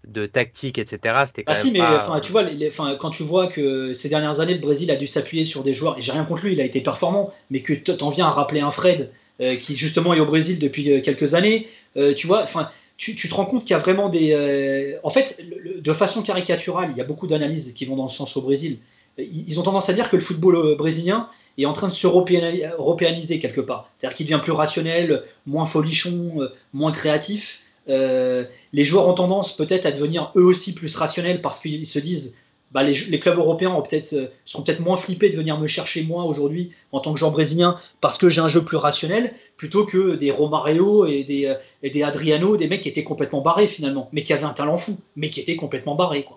[0.07, 2.69] de tactique, etc., c'était quand Ah même si, mais pas- enfin, tu vois, les- les-
[2.69, 5.73] enfin, quand tu vois que ces dernières années, le Brésil a dû s'appuyer sur des
[5.73, 8.31] joueurs, et j'ai rien contre lui, il a été performant, mais que t'en viens à
[8.31, 9.11] rappeler un Fred
[9.41, 13.15] euh, qui justement est au Brésil depuis euh, quelques années, euh, tu vois, enfin, tu,
[13.15, 14.97] tu te rends compte qu'il y a vraiment des...
[15.03, 18.07] en fait, le- le- de façon caricaturale, il y a beaucoup d'analyses qui vont dans
[18.09, 18.77] ce sens au Brésil.
[19.17, 21.27] Ils ils ont tendance à dire que le football brésilien
[21.63, 23.89] est en train de s'européaniser quelque part.
[23.97, 27.61] C'est-à-dire qu'il devient plus rationnel, moins folichon, euh, moins créatif.
[27.89, 31.97] euh, les joueurs ont tendance peut-être à devenir eux aussi plus rationnels parce qu'ils se
[31.99, 32.35] disent
[32.71, 36.03] bah, les, clubs européens ont peut-être, euh, seront peut-être moins flippés de venir me chercher
[36.03, 39.85] moi aujourd'hui en tant que joueur brésilien parce que j'ai un jeu plus rationnel plutôt
[39.85, 44.33] que des Romario et des, Adriano, des mecs qui étaient complètement barrés finalement, mais qui
[44.33, 46.27] avaient un talent fou, mais qui étaient complètement barrés.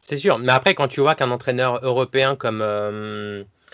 [0.00, 2.60] C'est sûr, mais après, quand tu vois qu'un entraîneur européen comme,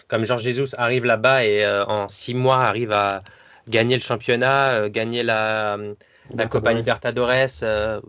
[0.09, 3.23] comme Georges Jesus arrive là-bas et euh, en six mois arrive à
[3.69, 5.77] gagner le championnat, euh, gagner la,
[6.35, 8.01] la Copa Libertadores, euh,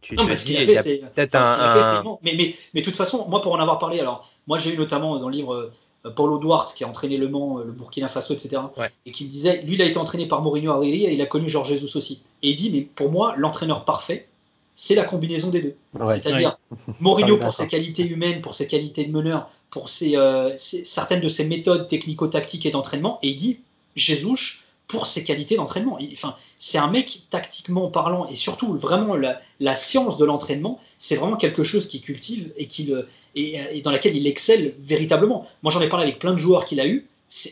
[0.00, 0.98] tu Non, mais ce qu'il a fait, c'est.
[1.14, 2.02] peut-être un.
[2.22, 4.76] Mais, mais, mais de toute façon, moi, pour en avoir parlé, alors, moi, j'ai eu
[4.76, 5.72] notamment dans le livre
[6.04, 8.90] euh, Paulo Duarte, qui a entraîné Le Mans, euh, le Burkina Faso, etc., Ouais.
[9.06, 11.26] et qui me disait, lui, il a été entraîné par Mourinho Arrieri et il a
[11.26, 12.22] connu Georges Jesus aussi.
[12.42, 14.28] Et il dit, mais pour moi, l'entraîneur parfait,
[14.76, 15.76] c'est la combinaison des deux.
[15.98, 16.20] Ouais.
[16.20, 16.58] C'est-à-dire
[17.00, 21.20] Mourinho pour ses qualités humaines, pour ses qualités de meneur, pour ses, euh, ses- certaines
[21.20, 23.60] de ses méthodes technico-tactiques et d'entraînement, et il dit
[23.96, 24.58] Jesus
[24.88, 25.98] pour ses qualités d'entraînement.
[26.12, 31.14] Enfin, c'est un mec tactiquement parlant et surtout vraiment la, la science de l'entraînement, c'est
[31.14, 35.46] vraiment quelque chose qu'il cultive et, qu'il, euh, et, et dans laquelle il excelle véritablement.
[35.62, 37.06] Moi, j'en ai parlé avec plein de joueurs qu'il a eu,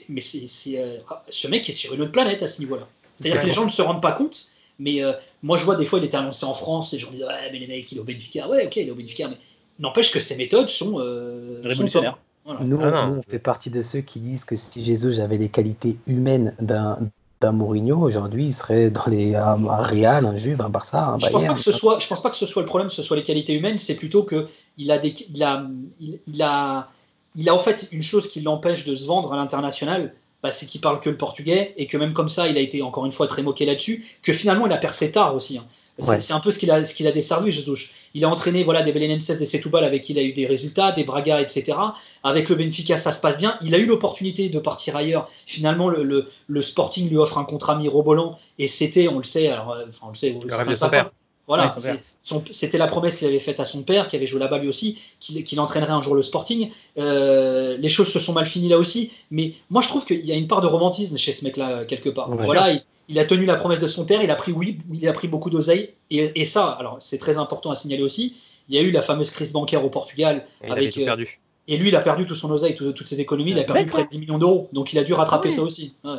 [0.09, 0.97] mais c'est, c'est, euh,
[1.29, 2.89] ce mec est sur une autre planète à ce niveau-là.
[3.15, 4.47] C'est-à-dire que les gens ne se rendent pas compte,
[4.81, 5.13] mais euh,
[5.45, 7.59] moi je vois des fois il était annoncé en France, les gens disent ouais mais
[7.61, 9.37] les mecs il est au Benfica, ouais ok il est au Benfica, mais
[9.79, 12.13] n'empêche que ses méthodes sont euh, sont Révolutionnaire.
[12.13, 12.21] top.
[12.45, 12.61] Voilà.
[12.65, 15.49] Nous, Ah nous, on fait partie de ceux qui disent que si Jésus avait les
[15.51, 16.99] qualités humaines d'un
[17.41, 21.19] d'un Mourinho, aujourd'hui, il serait dans les un, un Real, un Juve, un Barça, un
[21.21, 22.95] Je pense pas que ce soit, je pense pas que ce soit le problème, que
[22.95, 25.65] ce soit les qualités humaines, c'est plutôt que il a des, il a,
[26.01, 26.89] il, il a,
[27.37, 30.67] il a en fait une chose qui l'empêche de se vendre à l'international, bah, c'est
[30.67, 33.13] qu'il parle que le portugais et que même comme ça, il a été encore une
[33.13, 35.59] fois très moqué là-dessus, que finalement il a percé tard aussi.
[35.59, 35.65] hein.
[35.99, 36.21] C'est Ouais.
[36.21, 37.91] c'est un peu ce qu'il a, ce qu'il a desservi, Jesus.
[38.15, 40.93] Il a entraîné voilà des Belenenses, des Setúbal avec qui il a eu des résultats,
[40.93, 41.77] des Braga, etc.
[42.23, 43.59] Avec le Benfica, ça se passe bien.
[43.63, 45.29] Il a eu l'opportunité de partir ailleurs.
[45.47, 49.49] Finalement, le, le, le Sporting lui offre un contrat mirobolant et c'était, on le sait,
[49.49, 51.11] alors, euh, enfin, on le sait, Le rêve de son père.
[51.49, 54.59] Voilà, Ouais, c'était la promesse qu'il avait faite à son père, qui avait joué là-bas
[54.59, 56.71] lui aussi, qu'il qu'il entraînerait un jour le Sporting.
[56.99, 60.31] Euh, les choses se sont mal finies là aussi, mais moi je trouve qu'il y
[60.31, 62.29] a une part de romantisme chez ce mec-là quelque part.
[62.29, 62.45] Ouais.
[62.45, 65.09] Voilà, il, il a tenu la promesse de son père, il a pris oui, il
[65.09, 68.37] a pris beaucoup d'oseille, et, et ça, alors c'est très important à signaler aussi.
[68.69, 71.41] Il y a eu la fameuse crise bancaire au Portugal, Et avec, euh, perdu.
[71.69, 73.87] et lui il a perdu tout son oseille, tout- toutes ses économies, il a perdu
[73.87, 75.95] près de 10 millions d'euros, donc il a dû rattraper Ah ça aussi.
[76.05, 76.17] Ouais.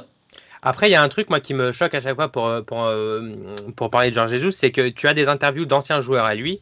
[0.62, 2.62] Après, il y a un truc moi qui me choque à chaque fois pour, euh,
[2.62, 3.32] pour, euh,
[3.78, 6.60] pour parler de Georges Jesus, c'est que tu as des interviews d'anciens joueurs à lui,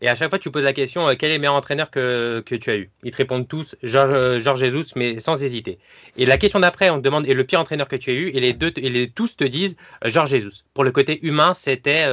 [0.00, 2.42] et à chaque fois tu poses la question euh, quel est le meilleur entraîneur que,
[2.44, 2.90] que tu as eu?
[3.02, 5.78] Ils te répondent tous Georges euh, Jesus, mais sans hésiter.
[6.16, 8.28] Et la question d'après, on te demande et le pire entraîneur que tu as eu,
[8.28, 10.64] et les deux et les tous te disent euh, Georges Jesus.
[10.74, 12.06] Pour le côté humain, c'était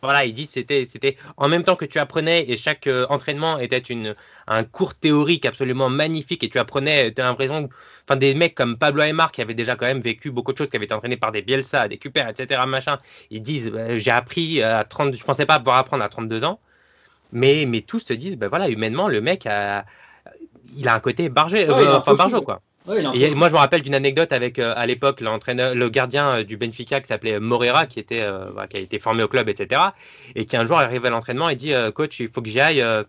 [0.00, 3.78] voilà, ils disent c'était c'était en même temps que tu apprenais et chaque entraînement était
[3.78, 4.14] une
[4.46, 7.68] un cours théorique absolument magnifique et tu apprenais, tu as l'impression
[8.08, 10.70] enfin des mecs comme Pablo Aymar qui avaient déjà quand même vécu beaucoup de choses,
[10.70, 12.62] qui avaient été entraînés par des Bielsa, des Cuper, etc.
[12.66, 12.98] Machin,
[13.30, 16.60] ils disent bah, j'ai appris à 30, je pensais pas pouvoir apprendre à 32 ans,
[17.32, 19.84] mais mais tous te disent ben voilà humainement le mec a
[20.76, 22.60] il a un côté bargé, Ouais, enfin quoi.
[22.86, 25.88] Ouais, un Et moi, je me rappelle d'une anecdote avec, euh, à l'époque, l'entraîneur, le
[25.90, 29.28] gardien euh, du Benfica qui s'appelait Moreira, qui, était, euh, qui a été formé au
[29.28, 29.82] club, etc.
[30.34, 32.60] Et qui un jour arrive à l'entraînement et dit euh, Coach, il faut que j'y
[32.60, 32.80] aille.
[32.80, 33.02] euh,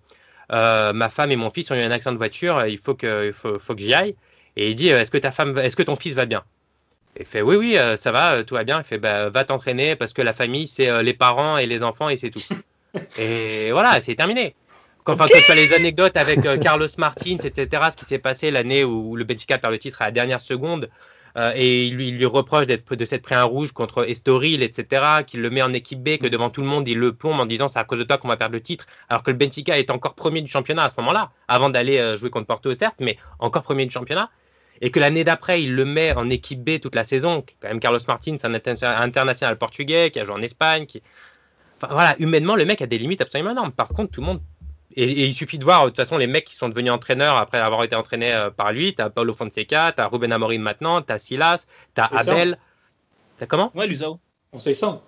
[0.51, 3.27] euh, ma femme et mon fils ont eu un accident de voiture, il faut que,
[3.27, 4.15] il faut, faut que j'y aille.
[4.57, 6.43] Et il dit euh, Est-ce que ta femme, est-ce que ton fils va bien?
[7.19, 8.79] Il fait Oui, oui, euh, ça va, euh, tout va bien.
[8.79, 11.83] Il fait bah, Va t'entraîner parce que la famille, c'est euh, les parents et les
[11.83, 12.41] enfants et c'est tout.
[13.17, 14.55] et voilà, c'est terminé.
[15.03, 18.19] Quand, enfin, quand tu as les anecdotes avec euh, Carlos Martins, etc., ce qui s'est
[18.19, 20.89] passé l'année où le Benfica perd le titre à la dernière seconde,
[21.37, 24.63] euh, et il lui, il lui reproche d'être, de s'être pris un rouge contre Estoril,
[24.63, 27.39] etc., qu'il le met en équipe B, que devant tout le monde, il le plombe
[27.39, 29.37] en disant c'est à cause de toi qu'on va perdre le titre, alors que le
[29.37, 32.73] Benfica est encore premier du championnat à ce moment-là, avant d'aller euh, jouer contre Porto,
[32.73, 34.29] certes, mais encore premier du championnat.
[34.81, 37.43] Et que l'année d'après, il le met en équipe B toute la saison.
[37.61, 40.85] Quand même, Carlos Martins, un inter- international portugais qui a joué en Espagne.
[40.85, 41.03] Qui...
[41.81, 43.71] Enfin, voilà, humainement, le mec a des limites absolument énormes.
[43.71, 44.41] Par contre, tout le monde
[44.95, 47.37] et, et il suffit de voir, de toute façon, les mecs qui sont devenus entraîneurs
[47.37, 48.95] après avoir été entraînés euh, par lui.
[48.95, 52.23] Tu as Paulo Fonseca, tu as Ruben Amorim maintenant, tu as Silas, tu as C'est
[52.23, 52.31] ça.
[52.31, 52.57] Abel.
[53.39, 53.71] Tu comment?
[53.75, 54.19] Ouais, Lusao.
[54.51, 55.01] On sait ça.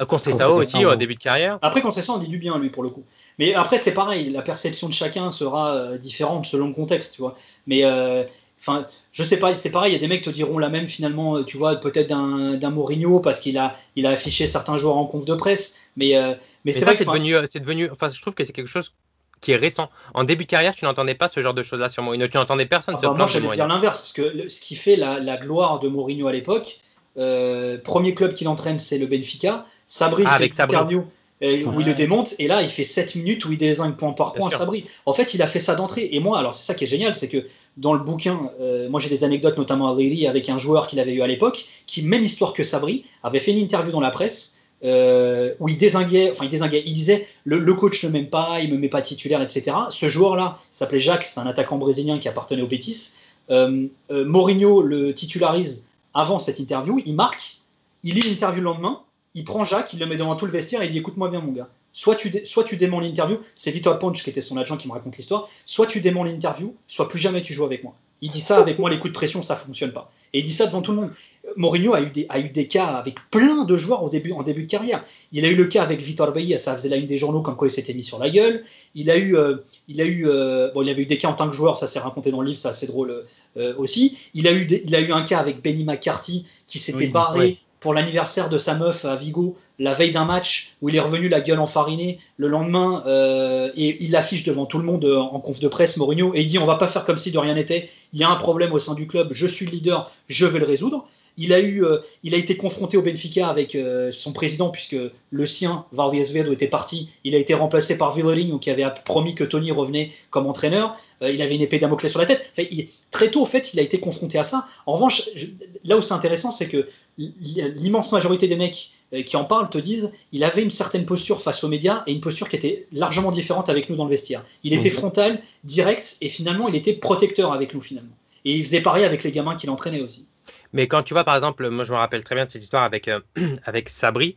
[0.00, 0.96] euh, Conceição, aussi au ouais.
[0.96, 1.58] début de carrière.
[1.62, 3.04] Après, Concession, on dit du bien, lui, pour le coup.
[3.38, 7.22] Mais après, c'est pareil, la perception de chacun sera euh, différente selon le contexte, tu
[7.22, 7.36] vois.
[7.66, 8.24] Mais, euh,
[8.60, 10.68] enfin, je sais pas, c'est pareil, il y a des mecs qui te diront la
[10.68, 14.46] même, finalement, euh, tu vois, peut-être d'un d'un Mourinho, parce qu'il a, il a affiché
[14.46, 15.76] certains joueurs en conf de presse.
[15.96, 16.36] Mais, euh, mais
[16.66, 17.90] Mais c'est ça, vrai c'est devenu, euh, c'est devenu.
[17.90, 18.92] Enfin, je trouve que c'est quelque chose
[19.40, 19.88] qui est récent.
[20.14, 22.26] En début de carrière, tu n'entendais pas ce genre de choses-là sur Mourinho.
[22.28, 24.74] Tu n'entendais personne Ah se bah, moi, j'allais dire l'inverse, parce que le- ce qui
[24.76, 26.78] fait la, la gloire de Mourinho à l'époque,
[27.16, 29.66] euh, premier club qu'il entraîne, c'est le Benfica.
[29.86, 30.76] Sabri Ah, fait avec une Sabri.
[30.76, 31.04] interview
[31.42, 34.12] euh, où il le démonte, et là, il fait 7 minutes où il désigne point
[34.12, 34.58] par Bien point sûr.
[34.58, 34.86] Sabri.
[35.06, 36.08] En fait, il a fait ça d'entrée.
[36.12, 37.46] Et moi, alors c'est ça qui est génial, c'est que
[37.78, 41.00] dans le bouquin, euh, moi j'ai des anecdotes, notamment à Lily, avec un joueur qu'il
[41.00, 44.10] avait eu à l'époque, qui, même histoire que Sabri, avait fait une interview dans la
[44.10, 48.60] presse euh, où il désinguait, enfin il désinguait, il disait le, coach ne m'aime pas,
[48.60, 49.76] il me met pas titulaire, etc.
[49.90, 53.10] Ce joueur-là s'appelait Jacques, c'est un attaquant brésilien qui appartenait au Betis.
[53.50, 57.56] Euh, euh, Mourinho le titularise avant cette interview, il marque,
[58.04, 59.00] il lit l'interview le lendemain,
[59.34, 61.40] il prend Jacques, il le met devant tout le vestiaire et il dit écoute-moi bien
[61.40, 64.56] mon gars, soit tu, dé- soit tu démons l'interview, c'est Vitor Ponch qui était son
[64.56, 67.82] agent qui me raconte l'histoire, soit tu démons l'interview, soit plus jamais tu joues avec
[67.84, 67.94] moi.
[68.20, 70.10] Il dit ça avec moi, les coups de pression, ça fonctionne pas.
[70.32, 71.10] Et il dit ça devant tout le monde.
[71.56, 74.42] Mourinho a eu des, a eu des cas avec plein de joueurs au début, en
[74.42, 75.04] début de carrière.
[75.32, 77.56] Il a eu le cas avec Vitor Bailly, ça faisait la une des journaux comme
[77.56, 78.64] quoi il s'était mis sur la gueule.
[78.94, 81.34] Il a eu, euh, il a eu, euh, bon, il avait eu des cas en
[81.34, 83.24] tant que joueur, ça s'est raconté dans le livre, c'est assez drôle
[83.56, 84.18] euh, aussi.
[84.34, 87.12] Il a eu, des- il a eu un cas avec Benny McCarthy qui s'était Oui,
[87.12, 87.58] barré.
[87.80, 91.28] Pour l'anniversaire de sa meuf à Vigo la veille d'un match où il est revenu
[91.28, 95.38] la gueule enfarinée le lendemain euh, et il l'affiche devant tout le monde euh, en
[95.40, 97.54] conf de presse Mourinho et il dit on va pas faire comme si de rien
[97.54, 97.90] n'était.
[98.12, 100.58] Il y a un problème au sein du club je suis le leader je vais
[100.58, 101.06] le résoudre
[101.38, 104.96] il a, eu, euh, il a été confronté au Benfica avec euh, son président, puisque
[105.30, 107.08] le sien, Valdes Vedo, était parti.
[107.24, 110.96] Il a été remplacé par Villering, qui avait promis que Tony revenait comme entraîneur.
[111.22, 112.44] Euh, il avait une épée Damoclès sur la tête.
[112.52, 114.66] Enfin, il- très tôt, au fait, il a été confronté à ça.
[114.86, 115.46] En revanche, je-
[115.84, 118.90] là où c'est intéressant, c'est que l'immense majorité des mecs
[119.26, 122.20] qui en parlent te disent il avait une certaine posture face aux médias et une
[122.20, 124.44] posture qui était largement différente avec nous dans le vestiaire.
[124.64, 124.94] Il était Mhm.
[124.94, 128.12] frontal, direct, et finalement, il était protecteur avec nous, finalement.
[128.44, 130.24] Et il faisait pareil avec les gamins qu'il entraînait aussi.
[130.72, 132.82] Mais quand tu vois, par exemple, moi je me rappelle très bien de cette histoire
[132.82, 133.20] avec, euh,
[133.64, 134.36] avec Sabri,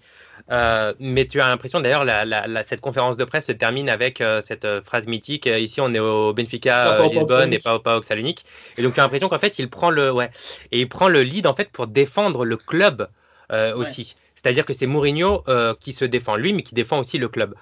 [0.52, 3.90] euh, mais tu as l'impression, d'ailleurs, la, la- la- cette conférence de presse se termine
[3.90, 8.04] avec euh, cette phrase mythique ici on est au Benfica Lisbonne et pas au PAOK
[8.06, 8.46] Salonique.
[8.78, 10.32] Et donc tu as l'impression qu'en fait, il prend le, ouais,
[10.72, 13.08] et il prend le lead en fait pour défendre le club
[13.50, 13.74] Ouais.
[13.74, 14.16] aussi.
[14.36, 15.44] C'est-à-dire que c'est Mourinho
[15.82, 17.54] qui se défend lui, mais qui défend aussi le club.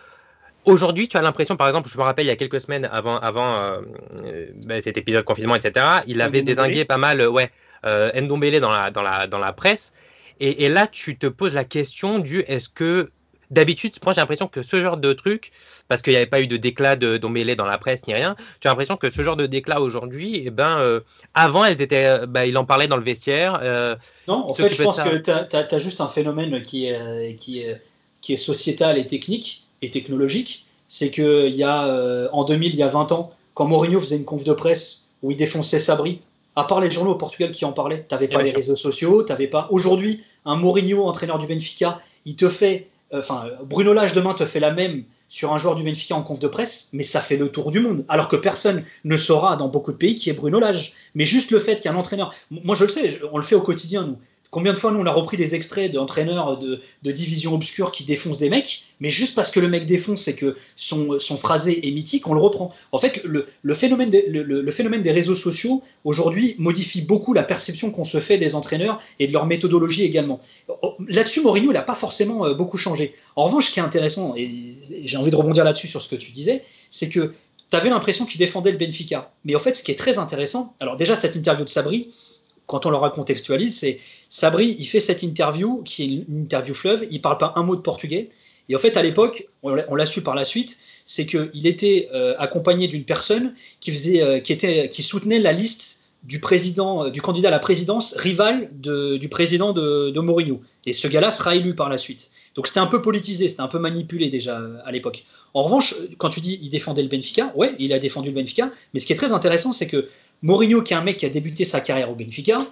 [0.66, 3.18] Aujourd'hui, tu as l'impression, par exemple, je me rappelle il y a quelques semaines avant,
[3.18, 3.82] avant euh,
[4.56, 7.50] ben, cet épisode confinement, etc., il avait désingué pas mal, ouais,
[7.86, 9.94] euh, Ndombele dans la, dans, la, dans la presse.
[10.40, 13.12] Et, et là, tu te poses la question du est-ce que
[13.52, 15.52] d'habitude, moi j'ai l'impression que ce genre de truc,
[15.88, 18.36] parce qu'il n'y avait pas eu de déclat de Ndombele dans la presse ni rien,
[18.64, 21.00] as l'impression que ce genre de déclat aujourd'hui, eh ben, euh,
[21.34, 23.60] avant, elles étaient, euh, bah, il en parlait dans le vestiaire.
[23.62, 23.96] euh,
[24.28, 25.10] Non, en fait, je pense ça.
[25.10, 27.82] que tu as, juste un phénomène qui est, qui est,
[28.22, 30.66] qui est sociétal et technique et technologique.
[30.88, 34.26] C'est qu'il y a, en 2000, il y a 20 ans, quand Mourinho faisait une
[34.26, 36.22] conf de presse où il défonçait Sabri,
[36.60, 38.58] à part les journaux au Portugal qui en parlaient, tu n'avais pas les sûr.
[38.58, 39.68] réseaux sociaux, tu pas.
[39.72, 42.88] Aujourd'hui, un Mourinho, entraîneur du Benfica, il te fait.
[43.14, 46.24] euh, Enfin, Bruno Lage demain te fait la même sur un joueur du Benfica en
[46.24, 48.04] conf de presse, mais ça fait le tour du monde.
[48.10, 50.94] Alors que personne ne saura dans beaucoup de pays qui est Bruno Lage.
[51.16, 52.34] Mais juste le fait qu'un entraîneur.
[52.50, 54.18] Moi, je le sais, on le fait au quotidien, nous.
[54.52, 58.40] Combien de fois, nous, on a repris des extraits d'entraîneurs de, divisions obscures qui défoncent
[58.40, 61.92] des mecs, mais juste parce que le mec défonce et que son, son phrasé est
[61.92, 62.74] mythique, on le reprend.
[62.92, 67.92] En fait, le, le phénomène, le, phénomène des réseaux sociaux, aujourd'hui, modifie beaucoup la perception
[67.92, 70.40] qu'on se fait des entraîneurs et de leur méthodologie également.
[70.82, 73.14] Oh, Là-dessus, Mourinho, n'a pas forcément euh, beaucoup changé.
[73.36, 74.50] En revanche, ce qui est intéressant, et
[74.92, 77.34] et j'ai envie de rebondir là-dessus sur ce que tu disais, c'est que
[77.70, 79.32] tu avais l'impression qu'il défendait le Benfica.
[79.46, 82.12] Mais en fait, ce qui est très intéressant, alors déjà, cette interview de Sabri,
[82.70, 84.00] quand on la recontextualise, c'est
[84.30, 87.76] Sabri, il fait cette interview, qui est une interview fleuve, il parle pas un mot
[87.76, 88.30] de portugais.
[88.70, 92.36] Et en fait, à l'époque, on l'a su par la suite, c'est qu'il était euh,
[92.38, 97.10] accompagné d'une personne qui, faisait, euh, qui, était, qui soutenait la liste du, président, euh,
[97.10, 100.62] du candidat à la présidence rival du président de, de Mourinho.
[100.86, 102.30] Et ce gars-là sera élu par la suite.
[102.54, 105.26] Donc c'était un peu politisé, c'était un peu manipulé déjà à l'époque.
[105.56, 108.72] En revanche, quand tu dis il défendait le Benfica, ouais, il a défendu le Benfica,
[108.94, 110.08] mais ce qui est très intéressant, c'est que
[110.42, 112.68] Mourinho, qui est un mec qui a débuté sa carrière au Benfica,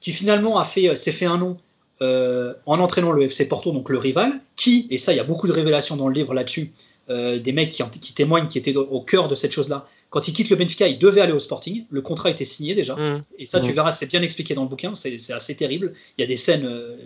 [0.00, 1.56] qui finalement a fait, euh, s'est fait un nom
[2.00, 5.24] euh, en entraînant le FC Porto, donc le rival, qui, et ça, il y a
[5.24, 6.70] beaucoup de révélations dans le livre là-dessus,
[7.10, 9.88] euh, des mecs qui, en- qui témoignent, qui étaient au cœur de cette chose-là.
[10.10, 11.84] Quand il quitte le Benfica, il devait aller au Sporting.
[11.90, 12.94] Le contrat était signé déjà.
[12.94, 13.74] hum, Et ça, tu Mhm.
[13.74, 15.94] verras, c'est bien expliqué dans le bouquin, c'est assez terrible.
[16.16, 16.96] Il y a des scènes euh,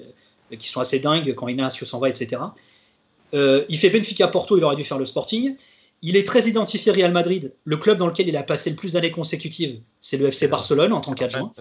[0.58, 2.42] qui sont assez dingues quand Ignacio s'en va, etc.
[3.34, 5.54] Euh, il fait Benfica Porto, il aurait dû faire le Sporting.
[6.04, 7.52] Il est très identifié Real Madrid.
[7.64, 10.92] Le club dans lequel il a passé le plus d'années consécutives, c'est le FC Barcelone
[10.92, 11.52] en tant qu'adjoint.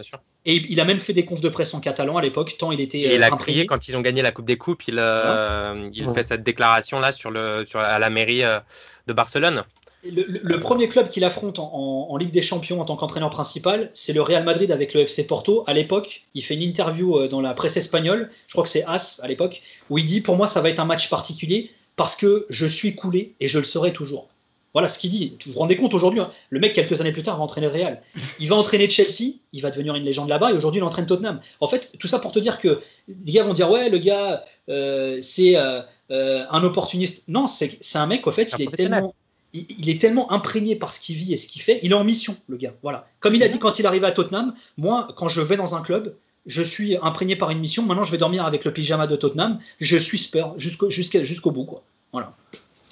[0.45, 2.81] Et il a même fait des confs de presse en catalan à l'époque, tant il
[2.81, 3.37] était Et il euh, a imprégné.
[3.43, 4.87] crié quand ils ont gagné la Coupe des Coupes.
[4.87, 6.13] Il, euh, il Ouais.
[6.15, 8.59] fait cette déclaration là sur le, sur, à la mairie euh,
[9.07, 9.63] de Barcelone.
[10.03, 12.95] Le, le- le premier club qu'il affronte en, en- en Ligue des Champions en tant
[12.95, 15.63] qu'entraîneur principal, c'est le Real Madrid avec le FC Porto.
[15.67, 18.83] À l'époque, il fait une interview euh, dans la presse espagnole, je crois que c'est
[18.85, 19.61] As à l'époque,
[19.91, 21.69] où il dit Pour moi, ça va être un match particulier
[22.01, 24.27] parce que je suis coulé et je le serai toujours.
[24.73, 25.37] Voilà ce qu'il dit.
[25.45, 27.73] Vous vous rendez compte aujourd'hui, hein, le mec, quelques années plus tard, va entraîner le
[27.73, 28.01] Real.
[28.39, 31.41] Il va entraîner Chelsea, il va devenir une légende là-bas, et aujourd'hui, il entraîne Tottenham.
[31.59, 32.81] En fait, tout ça pour te dire que
[33.23, 37.21] les gars vont dire Ouais, le gars, euh, c'est euh, euh, un opportuniste.
[37.27, 39.13] Non, c'est un mec, au fait, il est tellement
[39.53, 41.93] il, il est tellement imprégné par ce qu'il vit et ce qu'il fait, il est
[41.93, 42.73] en mission, le gars.
[42.81, 43.05] Voilà.
[43.19, 45.83] Comme il a dit quand il arrivait à Tottenham, moi, quand je vais dans un
[45.83, 49.15] club, je suis imprégné par une mission, maintenant je vais dormir avec le pyjama de
[49.15, 51.65] Tottenham, je suis Spurs jusqu'au jusqu'au bout.
[51.65, 51.83] Quoi.
[52.11, 52.31] Voilà.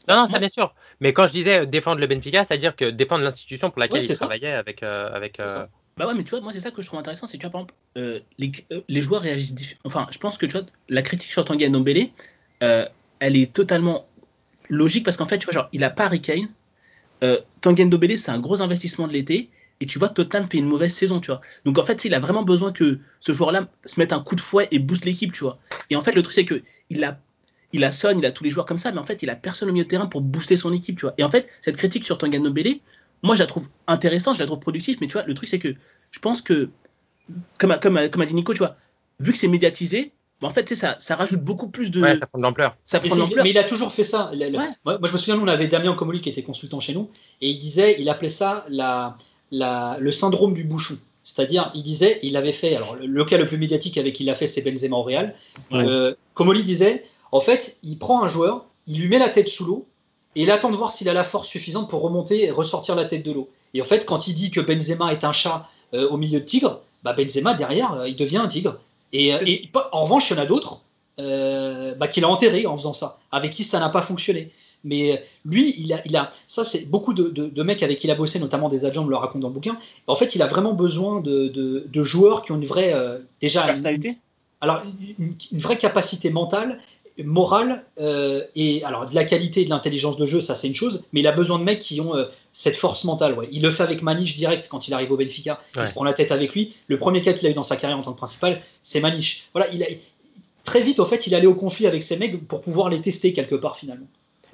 [0.07, 0.73] Non, non, ça bien sûr.
[0.99, 4.53] Mais quand je disais défendre le Benfica, c'est-à-dire que défendre l'institution pour laquelle il travaillait
[4.53, 4.81] avec.
[4.81, 5.65] Euh, avec euh,
[5.97, 7.47] Bah ouais, mais tu vois, moi c'est ça que je trouve intéressant, c'est que tu
[7.47, 8.51] vois, par exemple, euh, les,
[8.87, 9.81] les, joueurs réagissent différemment.
[9.85, 12.09] Enfin, je pense que tu vois, la critique sur Tanguy Ndombele,
[12.59, 14.07] elle est totalement
[14.67, 16.47] logique parce qu'en fait, tu vois, genre, il a pas Harry Kane.
[17.61, 19.49] Tanguy Ndombele, c'est un gros investissement de l'été.
[19.81, 21.41] Et tu vois, Tottenham fait une mauvaise saison, tu vois.
[21.65, 24.41] Donc en fait, il a vraiment besoin que ce joueur-là se mette un coup de
[24.41, 25.57] fouet et booste l'équipe, tu vois.
[25.89, 27.19] Et en fait, le truc, c'est que il a
[27.71, 29.35] il a Son, il a tous les joueurs comme ça, mais en fait, il a
[29.35, 31.13] personne au milieu de terrain pour booster son équipe, tu vois.
[31.17, 32.81] Et en fait, cette critique sur Tangano Bélé,
[33.21, 35.59] moi, je la trouve intéressante, je la trouve productive, mais tu vois, le truc, c'est
[35.59, 35.75] que
[36.11, 36.69] je pense que,
[37.57, 38.75] comme, comme, comme a dit Nico, tu vois,
[39.19, 40.11] vu que c'est médiatisé,
[40.41, 42.01] bah, en fait, ça, ça rajoute beaucoup plus de.
[42.01, 43.37] Ouais, ça prend de l'ampleur.
[43.37, 44.31] Mais, mais il a toujours fait ça.
[44.85, 47.09] moi, je me souviens, nous, on avait Damien Comoli qui était consultant chez nous,
[47.41, 49.17] et il disait, il appelait ça la,
[49.51, 50.97] la, le syndrome du bouchon.
[51.23, 54.29] C'est-à-dire, il disait, il avait fait, alors le, cas le plus médiatique avec qui il
[54.29, 55.35] a fait, c'est Benzema au Real.
[55.73, 59.65] Euh, Comoli disait, en fait, il prend un joueur, il lui met la tête sous
[59.65, 59.85] l'eau
[60.35, 63.05] et il attend de voir s'il a la force suffisante pour remonter et ressortir la
[63.05, 63.49] tête de l'eau.
[63.73, 66.45] Et en fait, quand il dit que Benzema est un chat euh, au milieu de
[66.45, 68.79] tigre, bah Benzema derrière, euh, il devient un tigre.
[69.11, 69.37] Et, euh,
[69.91, 70.81] en revanche, il y en a d'autres
[71.17, 74.51] bah, qu'il a enterré en faisant ça, avec qui ça n'a pas fonctionné.
[74.83, 78.15] Mais lui, il a, il a ça c'est beaucoup de, mecs avec qui il a
[78.15, 79.77] bossé, notamment des agents, me le racontent dans le bouquin.
[80.07, 82.93] En fait, il a vraiment besoin de, joueurs qui ont une vraie
[83.41, 84.17] déjà personnalité?
[84.61, 84.83] alors
[85.17, 86.79] une, vraie capacité mentale
[87.23, 90.75] morale euh, et alors de la qualité et de l'intelligence de jeu, ça c'est une
[90.75, 93.37] chose, mais il a besoin de mecs qui ont euh, cette force mentale.
[93.37, 93.49] Ouais.
[93.51, 95.59] Il le fait avec Maniche direct quand il arrive au Benfica.
[95.75, 96.73] Il se prend la tête avec lui.
[96.87, 99.49] Le premier cas qu'il a eu dans sa carrière en tant que principal, c'est Maniche.
[99.53, 99.87] Voilà, il a,
[100.63, 103.33] très vite, au fait, il allait au conflit avec ces mecs pour pouvoir les tester
[103.33, 104.07] quelque part finalement.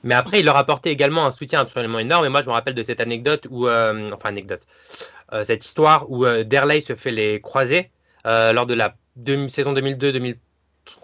[0.05, 2.25] Mais après, il leur apportait également un soutien absolument énorme.
[2.25, 4.65] Et moi, je me rappelle de cette anecdote où, euh, enfin anecdote,
[5.43, 7.89] cette histoire où Derley se fait les croiser
[8.23, 8.95] lors de la
[9.49, 10.35] saison 2002-2003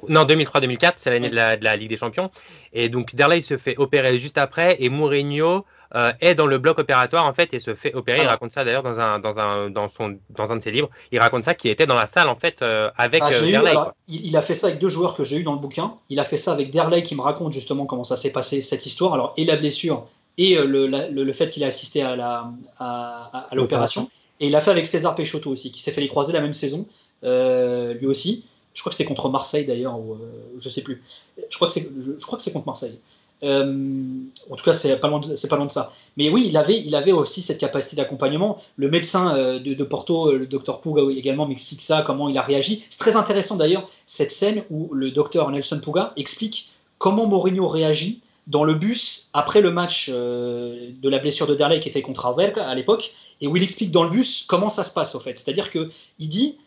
[0.08, 2.32] non, 2003-2004, c'est l'année de, la, Ligue des Champions.
[2.74, 6.80] Et donc Derley se fait opérer juste après et Mourinho euh, est dans le bloc
[6.80, 8.20] opératoire en fait et se fait opérer.
[8.20, 8.32] Il ah.
[8.32, 10.90] raconte ça d'ailleurs dans un, dans, un, dans, son, dans un de ses livres.
[11.12, 13.74] Il raconte ça qui était dans la salle en fait euh, avec ah, euh, Derley.
[14.08, 15.96] il, a fait ça avec deux joueurs que j'ai eu dans le bouquin.
[16.10, 18.86] Il a fait ça avec Derley qui me raconte justement comment ça s'est passé cette
[18.86, 19.14] histoire.
[19.14, 23.56] Alors et la blessure et le, le, fait qu'il a assisté à la à, à
[23.56, 24.10] l'opération.
[24.40, 26.54] Et il l'a fait avec César Peixoto aussi, qui s'est fait les croiser la même
[26.54, 26.88] saison,
[27.22, 30.18] lui aussi je crois que c'était contre Marseille d'ailleurs, ou euh,
[30.60, 31.04] je sais plus.
[31.50, 33.00] Je crois que c'est, je, crois que c'est contre Marseille.
[33.44, 35.94] Euh, en tout cas, c'est pas loin, de, c'est pas ça.
[36.18, 36.58] Mais oui, il
[36.96, 38.62] avait, aussi cette capacité d'accompagnement.
[38.76, 42.86] Le médecin euh, de, Porto, le docteur Puga également m'explique ça, comment il a réagi.
[42.90, 48.22] C'est très intéressant d'ailleurs cette scène où le docteur Nelson Puga explique comment Mourinho réagit
[48.48, 52.68] dans le bus après le match de la blessure de Derley qui était contre Alverca
[52.68, 55.40] à l'époque, et où il explique dans le bus comment ça se passe au fait.
[55.40, 55.90] C'est-à-dire que
[56.20, 56.58] il dit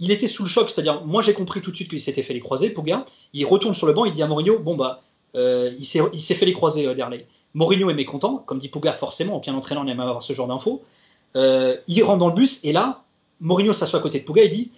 [0.00, 2.34] il était sous le choc, c'est-à-dire, moi j'ai compris tout de suite qu'il s'était fait
[2.34, 3.04] les croisés, Pouga.
[3.34, 5.02] Il retourne sur le banc, il dit à Mourinho Bon, bah,
[5.34, 7.26] euh, il s'est fait les croisés, euh, Derley.
[7.54, 10.82] Mourinho est mécontent, comme dit Pouga, forcément, aucun entraîneur n'aime avoir ce genre d'infos.
[11.36, 13.02] Euh, il rentre dans le bus, et là,
[13.40, 14.70] Mourinho s'assoit à côté de Pouga et dit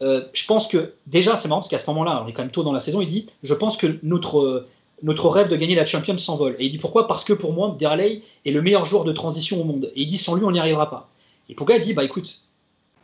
[0.00, 2.62] Je pense que, déjà, c'est marrant, parce qu'à ce moment-là, on est quand même tôt
[2.62, 4.66] dans la saison, il dit Je pense que notre.
[5.02, 6.56] notre rêve de gagner la Champions s'envole.
[6.58, 7.06] Et il dit pourquoi?
[7.06, 9.92] Parce que pour moi, Derley est le meilleur joueur de transition au monde.
[9.94, 11.08] Et il dit sans lui, on n'y arrivera pas.
[11.48, 12.40] Et Pouga dit bah écoute,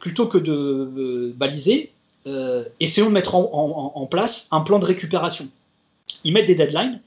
[0.03, 1.92] plutôt que de euh, baliser,
[2.26, 5.48] euh, essayons de mettre en, place un plan de récupération.
[6.24, 7.00] Ils mettent des deadlines,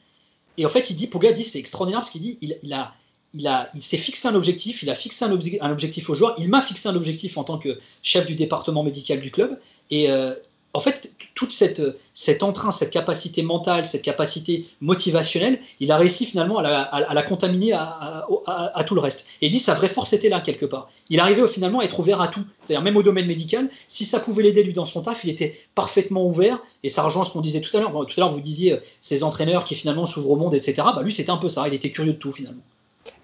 [0.57, 2.93] et en fait, il dit, Pouga dit, c'est extraordinaire parce qu'il dit, il, a,
[3.33, 6.49] il, a, il s'est fixé un objectif, il a fixé un, objectif aux joueurs, il
[6.49, 9.59] m'a fixé un objectif en tant que chef du département médical du club,
[9.91, 10.33] et euh,
[10.75, 11.81] en fait, toute cette,
[12.13, 17.71] cet entrain, cette capacité mentale, cette capacité motivationnelle, il a réussi finalement à la, contaminer
[17.71, 19.25] à, tout le reste.
[19.41, 20.89] Et il dit sa vraie force était là quelque part.
[21.09, 23.69] Il arrivait finalement à être ouvert à tout, c'est-à-dire même au domaine médical.
[23.87, 26.59] Si ça pouvait l'aider lui dans son taf, il était parfaitement ouvert.
[26.83, 27.91] Et ça rejoint ce qu'on disait tout à l'heure.
[27.91, 30.73] tout à l'heure, vous disiez euh, ces entraîneurs qui finalement s'ouvrent au monde, etc.
[30.93, 31.69] Bah, lui, c'était un peu ça.
[31.69, 32.61] Il était curieux de tout finalement.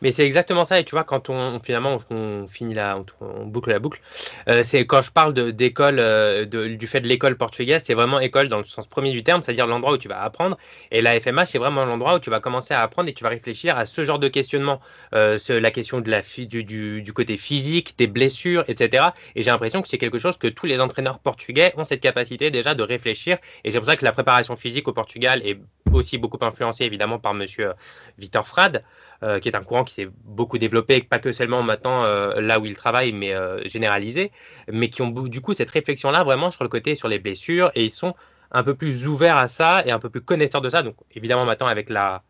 [0.02, 0.80] Mais c'est exactement ça.
[0.80, 4.02] Et tu vois, quand on finalement on, finit la, on, boucle la boucle,
[4.48, 8.48] euh, c'est quand je parle d'école, euh, du fait de l'école portugaise, c'est vraiment école
[8.48, 10.58] dans le sens premier du terme, c'est-à-dire l'endroit où tu vas apprendre.
[10.92, 13.30] Et la FMH, c'est vraiment l'endroit où tu vas commencer à apprendre et tu vas
[13.30, 14.80] réfléchir à ce genre de questionnement,
[15.14, 16.64] euh, la question de la du,
[17.02, 19.10] du, côté physique, des blessures, etc.
[19.36, 22.52] Et j'ai l'impression que c'est quelque chose que tous les entraîneurs portugais ont cette capacité
[22.52, 23.38] déjà de réfléchir.
[23.64, 25.60] Et c'est pour ça que la préparation physique au Portugal est
[25.92, 27.74] aussi beaucoup influencée évidemment par Monsieur
[28.18, 28.84] Victor Frade.
[29.24, 32.60] Euh, qui est un courant qui s'est beaucoup développé, pas que seulement maintenant euh, là
[32.60, 34.32] où il travaille, mais euh, généralisé,
[34.68, 37.86] mais qui ont du coup cette réflexion-là vraiment sur le côté, sur les blessures, et
[37.86, 38.16] ils sont
[38.52, 40.82] un peu plus ouverts à ça et un peu plus connaisseurs de ça.
[40.82, 42.24] Donc évidemment maintenant avec la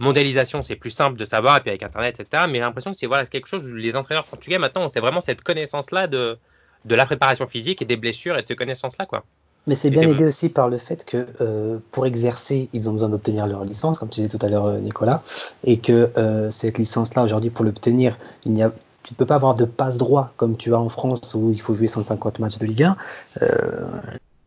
[0.00, 2.46] mondialisation, c'est plus simple de savoir, et puis avec Internet, etc.
[2.48, 5.20] Mais j'ai l'impression que c'est voilà, quelque chose où les entraîneurs portugais maintenant ont vraiment
[5.20, 6.36] cette connaissance-là de,
[6.84, 9.24] de la préparation physique et des blessures et de ces connaissances-là, quoi.
[9.68, 13.10] Mais c'est bien aidé aussi par le fait que euh, pour exercer, ils ont besoin
[13.10, 15.22] d'obtenir leur licence, comme tu disais tout à l'heure, euh, Nicolas,
[15.62, 18.72] et que euh, cette licence-là, aujourd'hui, pour l'obtenir, il n'y a
[19.04, 21.60] tu ne peux pas avoir de passe droit comme tu as en France où il
[21.62, 22.96] faut jouer 150 matchs de Ligue 1.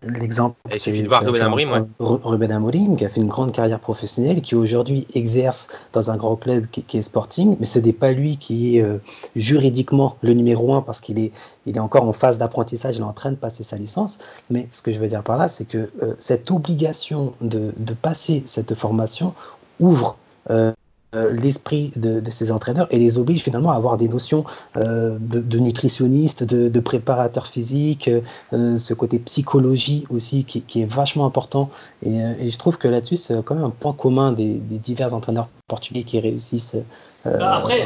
[0.03, 5.05] L'exemple, c'est Ruben Amorim, Ruben Amorim, qui a fait une grande carrière professionnelle, qui aujourd'hui
[5.13, 8.81] exerce dans un grand club qui, est Sporting, mais ce n'est pas lui qui est
[8.81, 8.97] euh,
[9.35, 11.31] juridiquement le numéro un parce qu'il est,
[11.67, 14.17] il est encore en phase d'apprentissage, il est en train de passer sa licence.
[14.49, 17.93] Mais ce que je veux dire par là, c'est que euh, cette obligation de, de,
[17.93, 19.35] passer cette formation
[19.79, 20.17] ouvre
[20.49, 20.73] euh,
[21.13, 24.45] euh, l'esprit de, ces entraîneurs et les oblige finalement à avoir des notions
[24.77, 28.09] euh, de, nutritionniste, de, préparateur physique,
[28.53, 31.69] euh, ce côté psychologie aussi qui, est vachement important.
[32.01, 36.03] Et, je trouve que là-dessus, c'est quand même un point commun des, divers entraîneurs portugais
[36.03, 36.77] qui réussissent.
[37.25, 37.81] Après,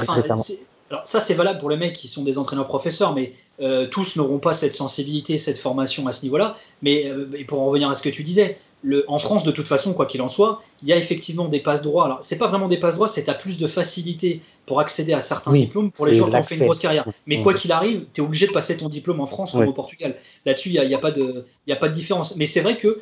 [0.91, 3.34] alors ça c'est valable pour les mecs qui sont des entraîneurs-professeurs, mais
[3.89, 6.57] tous n'auront pas cette sensibilité, cette formation à ce niveau-là.
[6.84, 7.11] Mais
[7.47, 8.59] pour en revenir à ce que tu disais,
[9.07, 11.81] en France, de toute façon, quoi qu'il en soit, il y a effectivement des passes
[11.81, 12.05] droits.
[12.05, 15.21] Alors, c'est pas vraiment des passes droits, c'est à plus de facilité pour accéder à
[15.21, 17.07] certains diplômes pour les gens qui ont fait une grosse carrière.
[17.25, 19.73] Mais quoi qu'il arrive, tu es obligé de passer ton diplôme en France comme au
[19.73, 20.15] Portugal.
[20.45, 22.36] Là-dessus, il n'y a, pas de, a pas de différence.
[22.36, 23.01] Mais c'est vrai que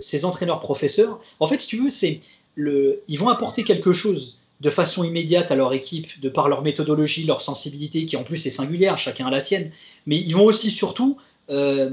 [0.00, 2.20] ces entraîneurs-professeurs, en fait, si tu veux, c'est
[2.56, 7.24] ils vont apporter quelque chose de façon immédiate à leur équipe, de par leur méthodologie,
[7.24, 9.70] leur sensibilité, qui en plus est singulière, chacun a la sienne.
[10.06, 11.16] Mais ils vont aussi, surtout,
[11.50, 11.90] euh,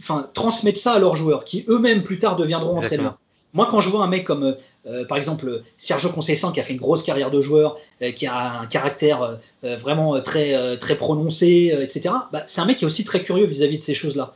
[0.00, 3.18] enfin, transmettre ça à leurs joueurs, qui eux-mêmes plus tard deviendront entraîneurs.
[3.54, 4.54] Moi, quand je vois un mec comme,
[4.86, 8.26] euh, par exemple, Sergio Conceição, qui a fait une grosse carrière de joueur, euh, qui
[8.26, 12.86] a un caractère euh, vraiment très, très prononcé, etc., bah, c'est un mec qui est
[12.86, 14.34] aussi très curieux vis-à-vis de ces choses-là.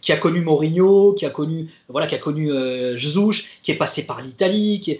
[0.00, 2.50] Qui a connu Mourinho, qui a connu, voilà, qui a connu
[2.96, 4.98] Jesus, qui est passé par l'Italie, qui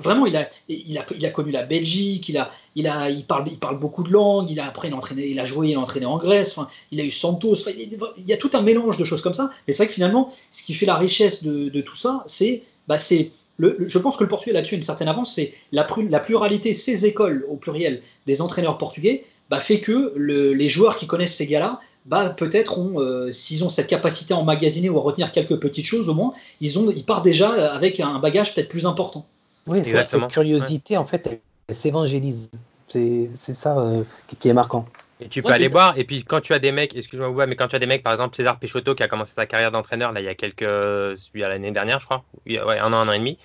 [0.00, 3.24] vraiment, il a, il a, il a connu la Belgique, il a, il a, il
[3.24, 5.70] parle, il parle beaucoup de langues, il a après, il a, entraîné, il a joué,
[5.70, 6.56] il a entraîné en Grèce,
[6.92, 9.50] il a eu Santos, il, y a tout un mélange de choses comme ça.
[9.66, 12.98] Mais c'est vrai que finalement, ce qui fait la richesse de, tout ça, c'est, bah,
[12.98, 16.72] c'est le, je pense que le portugais là-dessus une certaine avance, c'est la, la, pluralité,
[16.72, 21.34] ces écoles au pluriel des entraîneurs portugais, bah, fait que le, les joueurs qui connaissent
[21.34, 25.32] ces gars-là, bah, peut-être ont, euh, s'ils ont cette capacité à emmagasiner ou à retenir
[25.32, 28.86] quelques petites choses, au moins, ils, ont, ils partent déjà avec un bagage peut-être plus
[28.86, 29.26] important.
[29.66, 32.50] Oui, cette curiosité, en fait, s'évangélise.
[32.86, 34.02] C'est ça euh,
[34.40, 34.86] qui, est marquant.
[35.20, 35.96] Et tu peux aller voir.
[35.96, 38.12] Et puis quand tu as des mecs, excuse-moi, mais quand tu as des mecs, par
[38.12, 41.44] exemple César Peixoto qui a commencé sa carrière d'entraîneur là il y a quelques, celui
[41.44, 43.38] à l'année dernière, je crois, ouais, un an, un an et demi,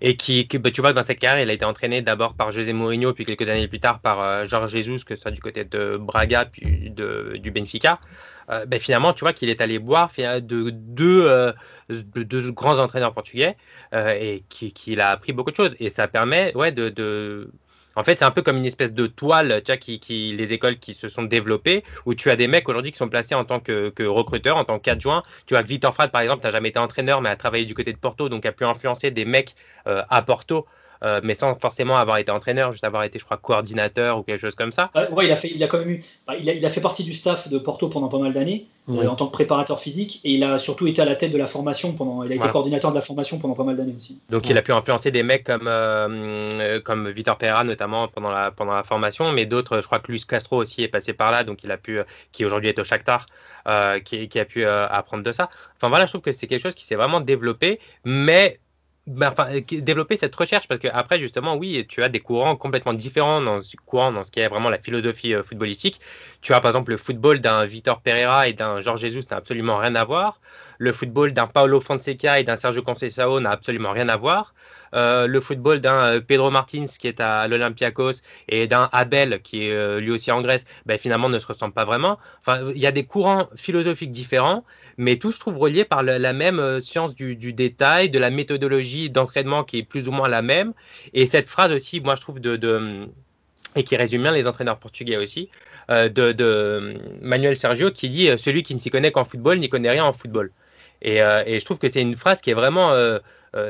[0.00, 2.72] et qui, bah, tu vois, dans cette carrière, il a été entraîné d'abord par José
[2.72, 5.64] Mourinho, puis quelques années plus tard par euh, Jorge Jesus, que ce soit du côté
[5.64, 8.00] de Braga, puis de, du Benfica.
[8.50, 13.56] Euh, ben, finalement, tu vois qu'il est allé boire de deux, grands entraîneurs portugais
[13.92, 15.76] et qu'il a appris beaucoup de choses.
[15.80, 17.50] Et ça permet ouais, de
[17.96, 20.52] en fait, c'est un peu comme une espèce de toile, tu vois, qui, qui, les
[20.52, 23.44] écoles qui se sont développées, où tu as des mecs aujourd'hui qui sont placés en
[23.44, 25.22] tant que, que recruteurs, en tant qu'adjoints.
[25.46, 27.92] Tu vois, Victor Frad, par exemple, n'a jamais été entraîneur, mais a travaillé du côté
[27.92, 29.54] de Porto, donc a pu influencer des mecs
[29.86, 30.66] euh, à Porto
[31.04, 34.40] euh, mais sans forcément avoir été entraîneur, juste avoir été, je crois, coordinateur ou quelque
[34.40, 34.90] chose comme ça.
[35.12, 36.80] ouais, il a fait, il a quand même eu, bah, il, a, il, a, fait
[36.80, 40.20] partie du staff de Porto pendant pas mal d'années euh, en tant que préparateur physique,
[40.24, 42.48] et il a surtout été à la tête de la formation pendant, il a été
[42.48, 44.18] coordinateur de la formation pendant pas mal d'années aussi.
[44.30, 48.50] Donc il a pu influencer des mecs comme euh, comme Vitor Pereira notamment pendant la
[48.50, 51.44] pendant la formation, mais d'autres, je crois que Luis Castro aussi est passé par là,
[51.44, 51.98] donc il a pu,
[52.32, 53.26] qui aujourd'hui est au Shakhtar.
[54.04, 55.48] qui, qui, a pu apprendre de ça.
[55.76, 58.58] Enfin voilà, je trouve que c'est quelque chose qui s'est vraiment développé, mais
[59.22, 62.94] enfin, euh, développer cette recherche parce que après justement oui tu as des courants complètement
[62.94, 66.00] différents dans ce courant dans ce qui est vraiment la philosophie euh, footballistique.
[66.40, 69.78] Tu as par exemple le football d'un Vitor Pereira et d'un Jorge Jesus n'a absolument
[69.78, 70.40] rien à voir.
[70.78, 74.54] Le football d'un Paulo Fonseca et d'un Sergio Conceição n'a absolument rien à voir
[74.94, 80.00] euh, le football d'un Pedro Martins qui est à l'Olympiakos et d'un Abel qui est
[80.00, 82.92] lui aussi en Grèce ben, finalement ne se ressemblent pas vraiment enfin il y a
[82.92, 84.64] des courants philosophiques différents
[84.96, 89.10] mais tout je trouve relié par la, même euh, science du, détail, de la méthodologie
[89.10, 90.72] d'entraînement qui est plus ou moins la même.
[91.12, 93.08] Et cette phrase aussi, moi je trouve de,
[93.76, 95.48] et qui résume bien les entraîneurs portugais aussi,
[95.90, 99.68] euh, de, Manuel Sergio qui dit euh, celui qui ne s'y connaît qu'en football n'y
[99.68, 100.50] connaît rien en football.
[101.02, 102.94] Et, je trouve que c'est une phrase qui est vraiment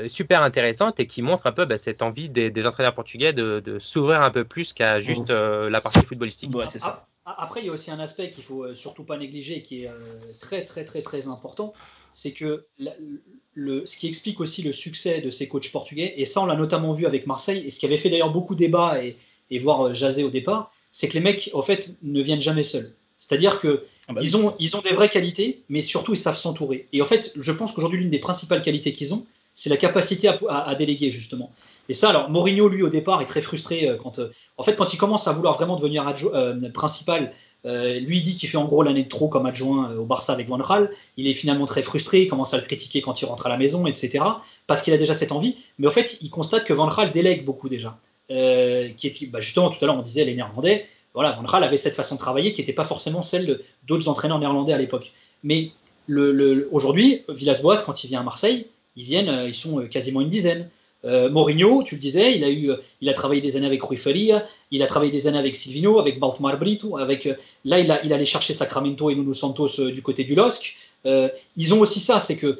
[0.08, 4.22] super intéressante et qui montre un peu bah, cette envie des, entraîneurs portugais de, s'ouvrir
[4.22, 6.54] un peu plus qu'à juste la partie footballistique.
[6.54, 7.06] Ouais, c'est ça.
[7.26, 9.88] Après, il y a aussi un aspect qu'il faut euh, surtout pas négliger, qui est
[9.88, 9.94] euh,
[10.40, 11.72] très très très très important,
[12.12, 12.66] c'est que
[13.54, 16.54] le, ce qui explique aussi le succès de ces coachs portugais, et ça on l'a
[16.54, 19.16] notamment vu avec Marseille, et ce qui avait fait d'ailleurs beaucoup débat et,
[19.50, 22.62] et voire euh, jaser au départ, c'est que les mecs, en fait, ne viennent jamais
[22.62, 22.92] seuls.
[23.18, 26.36] C'est-à-dire que ah bah ils, ont, ils ont des vraies qualités, mais surtout ils savent
[26.36, 26.88] s'entourer.
[26.92, 29.24] Et en fait, je pense qu'aujourd'hui l'une des principales qualités qu'ils ont,
[29.54, 31.52] c'est la capacité à, déléguer justement.
[31.88, 34.74] Et ça, alors Mourinho, lui, au départ, est très frustré euh, quand, euh, en fait,
[34.74, 37.32] quand il commence à vouloir vraiment devenir euh, principal
[37.66, 40.48] Euh, lui dit qu'il fait en gros l'année de trop comme adjoint au Barça avec
[40.48, 40.90] Van Gaal.
[41.16, 43.56] Il est finalement très frustré, il commence à le critiquer quand il rentre à la
[43.56, 44.22] maison, etc.
[44.66, 45.56] Parce qu'il a déjà cette envie.
[45.78, 47.96] Mais au fait, il constate que Van Gaal délègue beaucoup déjà.
[48.28, 48.34] Qui
[49.06, 50.86] est, bah, justement, tout à l'heure, on disait les Néerlandais.
[51.14, 54.38] Voilà, Van Gaal avait cette façon de travailler qui n'était pas forcément celle d'autres entraîneurs
[54.38, 55.12] néerlandais à l'époque.
[55.42, 55.70] Mais
[56.70, 58.66] aujourd'hui, Villas-Boas, quand il vient à Marseille,
[58.96, 60.68] ils viennent, ils sont quasiment une dizaine.
[61.04, 62.70] Euh, Mourinho, tu le disais, il a, eu,
[63.02, 65.98] il a travaillé des années avec Rui Faria, il a travaillé des années avec Silvino,
[65.98, 67.34] avec Baltmar Brito, avec, euh,
[67.64, 70.76] là il, a, il allait chercher Sacramento et Nuno Santos euh, du côté du LOSC.
[71.56, 72.58] ils ont aussi ça, c'est que,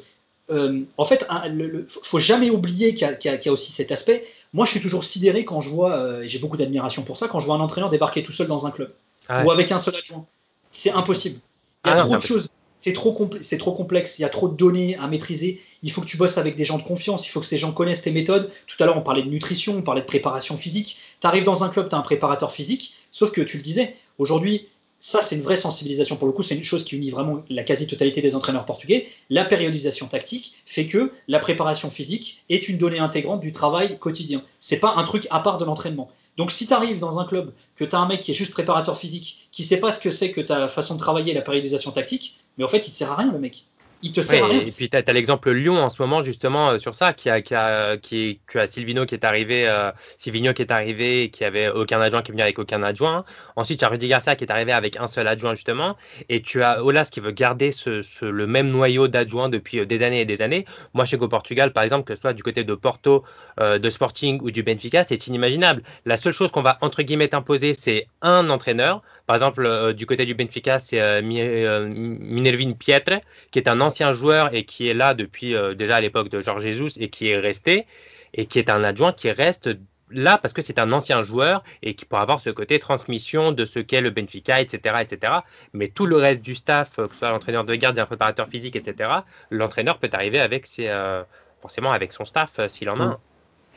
[0.49, 4.27] en fait, il ne faut jamais oublier qu'il y, y, a aussi cet aspect.
[4.53, 7.39] Moi, je suis toujours sidéré quand je vois, et j'ai beaucoup d'admiration pour ça, quand
[7.39, 8.91] je vois un entraîneur débarquer tout seul dans un club,
[9.27, 10.23] ah ou avec un seul adjoint.
[10.71, 11.39] C'est impossible.
[11.83, 14.29] Il y a ah trop de choses c'est trop, c'est trop complexe, il y a
[14.29, 17.27] trop de données à maîtriser, il faut que tu bosses avec des gens de confiance,
[17.27, 18.51] il faut que ces gens connaissent tes méthodes.
[18.67, 20.97] Tout à l'heure, on parlait de nutrition, on parlait de préparation physique.
[21.21, 23.95] Tu arrives dans un club, tu as un préparateur physique, sauf que tu le disais,
[24.17, 24.67] aujourd'hui,
[24.99, 27.63] ça c'est une vraie sensibilisation pour le coup, c'est une chose qui unit vraiment la
[27.63, 29.07] quasi-totalité des entraîneurs portugais.
[29.29, 34.43] La périodisation tactique fait que la préparation physique est une donnée intégrante du travail quotidien.
[34.59, 36.09] C'est pas un truc à part de l'entraînement.
[36.37, 38.51] Donc si tu arrives dans un club, que tu as un mec qui est juste
[38.51, 41.91] préparateur physique, qui sait pas ce que c'est que ta façon de travailler la périodisation
[41.91, 43.65] tactique, mais en fait il te sert à rien le mec
[44.05, 46.93] il te sert Et puis, tu as, l'exemple Lyon en ce moment, justement, euh, sur
[46.93, 50.71] ça, qui a, qui a, qui, a Silvino qui est arrivé, euh, Silvino qui est
[50.71, 53.25] arrivé, qui avait aucun adjoint, qui est venu avec aucun adjoint.
[53.55, 55.97] Ensuite, tu as Rudy Garcia qui est arrivé avec un seul adjoint, justement.
[56.29, 60.03] Et tu as Olas qui veut garder ce, le même noyau d'adjoints depuis euh, des
[60.03, 60.65] années et des années.
[60.93, 63.23] Moi, je sais qu'au Portugal, par exemple, que ce soit du côté de Porto,
[63.59, 65.81] de Sporting ou du Benfica, c'est inimaginable.
[66.05, 69.01] La seule chose qu'on va, entre guillemets, imposer, c'est un entraîneur.
[69.27, 73.21] Par exemple, du côté du Benfica, c'est Minervin Pietre,
[73.51, 76.41] qui est un ancien joueur et qui est là depuis euh, déjà à l'époque de
[76.41, 77.85] Georges Jesus et qui est resté
[78.33, 79.69] et qui est un adjoint qui reste
[80.11, 83.65] là parce que c'est un ancien joueur et qui pourra avoir ce côté transmission de
[83.65, 85.33] ce qu'est le Benfica, etc., etc.
[85.73, 88.75] Mais tout le reste du staff, que ce soit l'entraîneur de garde, un préparateur physique,
[88.75, 89.09] etc.,
[89.49, 91.23] l'entraîneur peut arriver avec ses, euh,
[91.61, 93.19] forcément avec son staff euh, s'il en a un.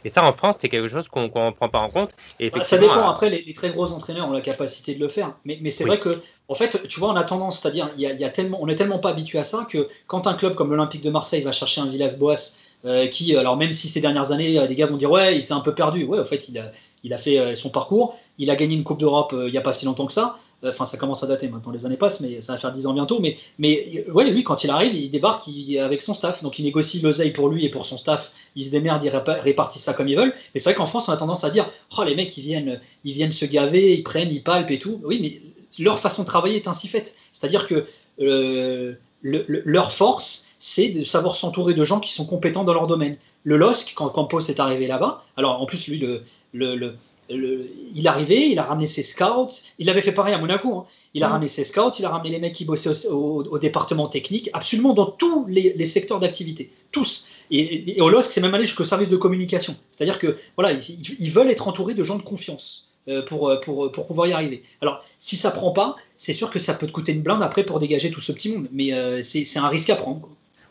[0.05, 2.11] Et ça, en France, c'est quelque chose qu'on ne prend pas en compte.
[2.41, 3.09] Et bah, ça dépend.
[3.09, 5.35] Après, les, très gros entraîneurs ont la capacité de le faire.
[5.45, 8.29] Mais, mais c'est vrai que, en fait, tu vois, on a tendance, c'est-à-dire, y a,
[8.29, 11.11] tellement, on n'est tellement pas habitué à ça que quand un club comme l'Olympique de
[11.11, 14.87] Marseille va chercher un Villas-Boas, euh, qui, alors même si ces dernières années, des gars
[14.87, 16.05] vont dire, ouais, il s'est un peu perdu.
[16.05, 16.71] Ouais, en fait, il a,
[17.05, 18.17] il a fait euh, son parcours.
[18.39, 20.39] Il a gagné une Coupe d'Europe euh, il n'y a pas si longtemps que ça.
[20.65, 22.93] Enfin, ça commence à dater maintenant, les années passent, mais ça va faire 10 ans
[22.93, 23.21] bientôt.
[23.21, 25.49] Mais, mais ouais, lui, quand il arrive, il débarque
[25.81, 26.43] avec son staff.
[26.43, 28.33] Donc, il négocie l'oseille pour lui et pour son staff.
[28.57, 30.35] Il se démerde, il répartit ça comme ils veulent.
[30.55, 32.81] Mais c'est vrai qu'en France, on a tendance à dire Oh, les mecs, ils viennent,
[33.05, 35.01] ils viennent se gaver, ils prennent, ils palpent et tout.
[35.05, 35.41] Oui, mais
[35.83, 37.15] leur façon de travailler est ainsi faite.
[37.33, 37.87] C'est-à-dire que
[38.21, 43.17] euh, leur force, c'est de savoir s'entourer de gens qui sont compétents dans leur domaine.
[43.45, 46.97] Le LOSC, quand Campos est arrivé là-bas, alors en plus, lui, le, le
[47.31, 49.49] il est arrivé, il a ramené ses scouts.
[49.79, 50.79] Il avait fait pareil à Monaco.
[50.79, 50.87] Hein.
[51.15, 51.33] Il a mm.
[51.33, 55.07] ramené ses scouts, il a ramené les mecs qui bossaient au, département technique, absolument dans
[55.07, 57.29] tous les, secteurs d'activité, tous.
[57.51, 59.77] Et, au LOSC, c'est même allé jusqu'au service de communication.
[59.91, 64.07] C'est-à-dire que voilà, ils, veulent être entourés de gens de confiance euh, pour, pour, pour,
[64.07, 64.63] pouvoir y arriver.
[64.81, 67.65] Alors, si ça prend pas, c'est sûr que ça peut te coûter une blinde après
[67.65, 68.69] pour dégager tout ce petit monde.
[68.73, 70.29] Mais euh, c'est un risque à prendre.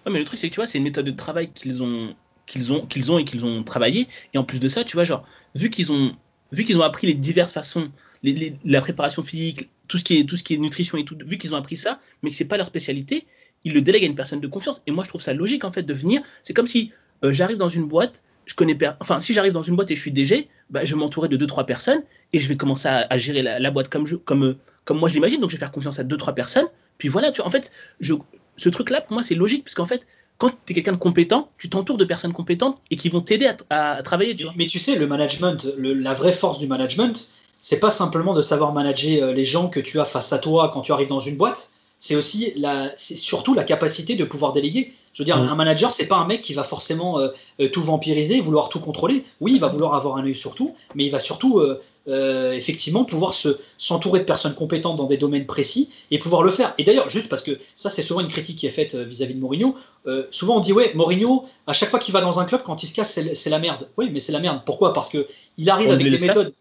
[0.09, 2.15] mais le truc, c'est que tu vois, c'est une méthode de travail qu'ils ont
[2.47, 4.07] qu'ils ont, qu'ils ont et qu'ils ont travaillé.
[4.33, 6.15] Et en plus de ça, tu vois, genre, vu qu'ils ont
[6.51, 7.89] vu qu'ils ont appris les diverses façons,
[8.23, 11.37] la préparation physique, tout ce qui est, tout ce qui est nutrition et tout, vu
[11.37, 13.25] qu'ils ont appris ça, mais que c'est pas leur spécialité,
[13.63, 14.81] ils le délèguent à une personne de confiance.
[14.85, 16.21] Et moi, je trouve ça logique en fait de venir.
[16.43, 16.91] C'est comme si
[17.23, 19.99] euh, j'arrive dans une boîte, je connais enfin si j'arrive dans une boîte et je
[19.99, 23.17] suis DG, bah, je vais m'entourer de deux trois personnes et je vais commencer à,
[23.17, 25.41] gérer la, boîte comme je, comme euh, comme moi je l'imagine.
[25.41, 26.67] Donc je vais faire confiance à deux trois personnes.
[26.97, 29.85] Puis voilà, tu vois, en fait, ce truc là pour moi c'est logique parce qu'en
[29.85, 30.05] fait
[30.37, 33.49] quand tu es quelqu'un de compétent, tu t'entoures de personnes compétentes et qui vont t'aider
[33.69, 34.35] à, travailler.
[34.35, 34.53] Tu vois.
[34.55, 38.73] Mais, tu sais, le management, la vraie force du management, c'est pas simplement de savoir
[38.73, 41.37] manager euh, les gens que tu as face à toi quand tu arrives dans une
[41.37, 41.71] boîte.
[41.99, 44.93] C'est aussi la, c'est surtout la capacité de pouvoir déléguer.
[45.17, 45.49] Je veux dire, mmh.
[45.49, 47.29] un manager, c'est pas un mec qui va forcément euh,
[47.59, 49.25] euh, tout vampiriser, vouloir tout contrôler.
[49.41, 53.03] Oui, il va vouloir avoir un œil sur tout, mais il va surtout euh, effectivement
[53.03, 56.73] pouvoir se, s'entourer de personnes compétentes dans des domaines précis et pouvoir le faire.
[56.77, 59.33] Et d'ailleurs, juste parce que ça, c'est souvent une critique qui est faite euh, vis-à-vis
[59.33, 59.75] de Mourinho,
[60.07, 62.83] euh, souvent on dit, ouais, Mourinho, à chaque fois qu'il va dans un club, quand
[62.83, 63.87] il se casse, c'est, la merde.
[63.97, 64.61] Oui, mais c'est la merde.
[64.65, 64.93] Pourquoi?
[64.93, 66.53] Parce qu'il arrive avec des méthodes.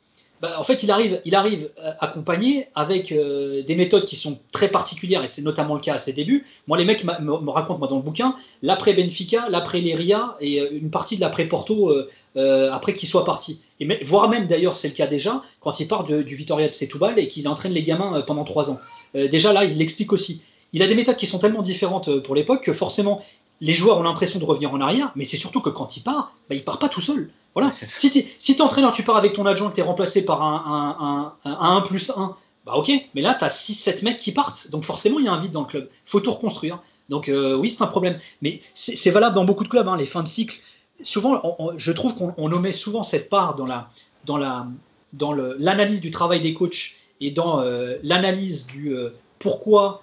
[0.42, 4.38] Bah, en fait, il arrive, il arrive euh, accompagné avec euh, des méthodes qui sont
[4.53, 6.44] très particulières, et c'est notamment le cas à ses débuts.
[6.66, 10.68] Moi, les mecs me, racontent, moi, dans le bouquin, l'après Benfica, l'après Leria et euh,
[10.72, 11.94] une partie de l'après Porto
[12.37, 13.61] après qu'il soit parti.
[13.80, 17.18] Et voire même, d'ailleurs, c'est le cas déjà, quand il part du Vitoria de Setúbal
[17.18, 18.78] et qu'il entraîne les gamins pendant trois ans.
[19.14, 20.43] déjà là, il l'explique aussi.
[20.72, 23.22] Il a des méthodes qui sont tellement différentes pour l'époque que forcément,
[23.61, 26.32] les joueurs ont l'impression de revenir en arrière, mais c'est surtout que quand il part,
[26.49, 27.30] bah, il part pas tout seul.
[27.55, 27.72] Voilà.
[27.72, 31.34] Si tu es entraîneur, tu pars avec ton adjoint, que tu es remplacé par un,
[31.45, 34.70] un, 1 plus 1, bah ok, mais là, tu as 6-7 mecs qui partent.
[34.70, 35.89] Donc forcément, il y a un vide dans le club.
[36.05, 36.80] faut tout reconstruire.
[37.09, 38.18] Donc euh, oui, c'est un problème.
[38.43, 40.59] Mais c'est valable dans beaucoup de clubs, hein, les fins de cycle.
[41.03, 41.42] Souvent,
[41.76, 43.90] je trouve qu'on omet souvent cette part dans la
[44.24, 44.66] dans la
[45.12, 50.03] dans l'analyse du travail des coachs et dans euh, l'analyse du euh, pourquoi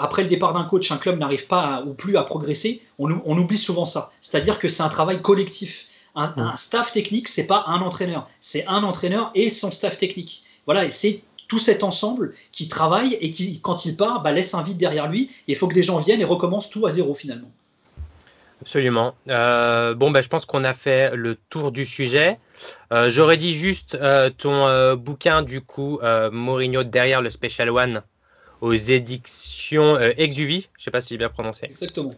[0.00, 2.82] après le départ d'un coach, un club n'arrive pas ou plus à progresser.
[2.98, 4.10] On, on oublie souvent ça.
[4.20, 5.86] C'est-à-dire que c'est un travail collectif.
[6.16, 10.42] Un, un staff technique, c'est pas un entraîneur, c'est un entraîneur et son staff technique.
[10.66, 14.52] Voilà, et c'est tout cet ensemble qui travaille et qui, quand il part, bah, laisse
[14.54, 15.30] un vide derrière lui.
[15.46, 17.50] Et il faut que des gens viennent et recommencent tout à zéro finalement.
[18.60, 19.14] Absolument.
[19.28, 22.38] Euh, bon, bah, je pense qu'on a fait le tour du sujet.
[22.92, 26.00] Euh, j'aurais dit juste euh, ton bouquin, du coup,
[26.32, 28.02] Mourinho derrière le Special One
[28.60, 31.66] aux éditions Exuvie, je ne sais pas si j'ai bien prononcé.
[31.66, 32.10] Exactement.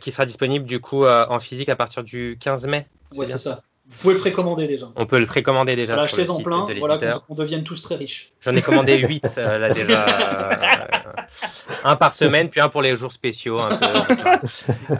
[0.00, 2.86] qui sera disponible, du coup, en physique à partir du 15 mai.
[3.16, 3.62] Oui, c'est ça.
[3.86, 4.90] Vous pouvez le précommander déjà.
[4.96, 5.92] On peut le précommander déjà.
[5.92, 8.32] Voilà, achetez en plein, voilà qu'on devienne tous très riches.
[8.40, 10.06] J'en ai commandé 8 euh, là déjà.
[11.84, 13.58] Euh, un par semaine, puis un pour les jours spéciaux.
[13.60, 13.86] Un peu.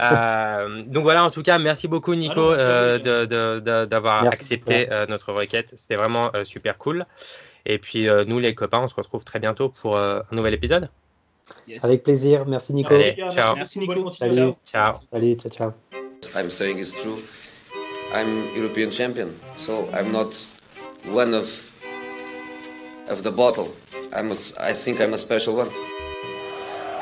[0.01, 5.69] Euh, donc voilà, en tout cas, merci beaucoup Nico d'avoir accepté notre requête.
[5.75, 7.05] C'était vraiment super cool.
[7.65, 10.89] Et puis nous les copains, on se retrouve très bientôt pour un nouvel épisode.
[11.83, 12.95] Avec plaisir, merci Nico.
[13.31, 13.55] ciao.
[13.55, 14.11] Merci Nico.
[14.11, 14.53] Salut.
[14.71, 14.95] Ciao.
[15.11, 15.73] Salut, ciao, ciao.
[16.35, 17.17] I'm saying it's true.
[18.13, 20.33] I'm European champion, so I'm not
[21.11, 21.71] one of
[23.09, 23.69] of the bottle.
[24.13, 25.69] I'm a, I think I'm a special one.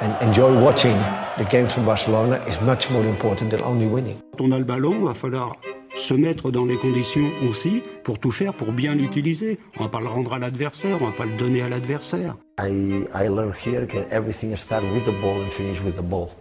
[0.02, 0.98] And enjoy watching
[1.38, 4.18] the games from Barcelona is much more important than only winning.
[4.38, 5.56] Quand on a le ballon, il va falloir
[5.96, 9.60] se mettre dans les conditions aussi pour tout faire pour bien l'utiliser.
[9.78, 12.36] On va pas le rendre à l'adversaire, on va pas le donner à l'adversaire.
[12.60, 16.32] I I learned here that everything starts with the ball and finish with the ball.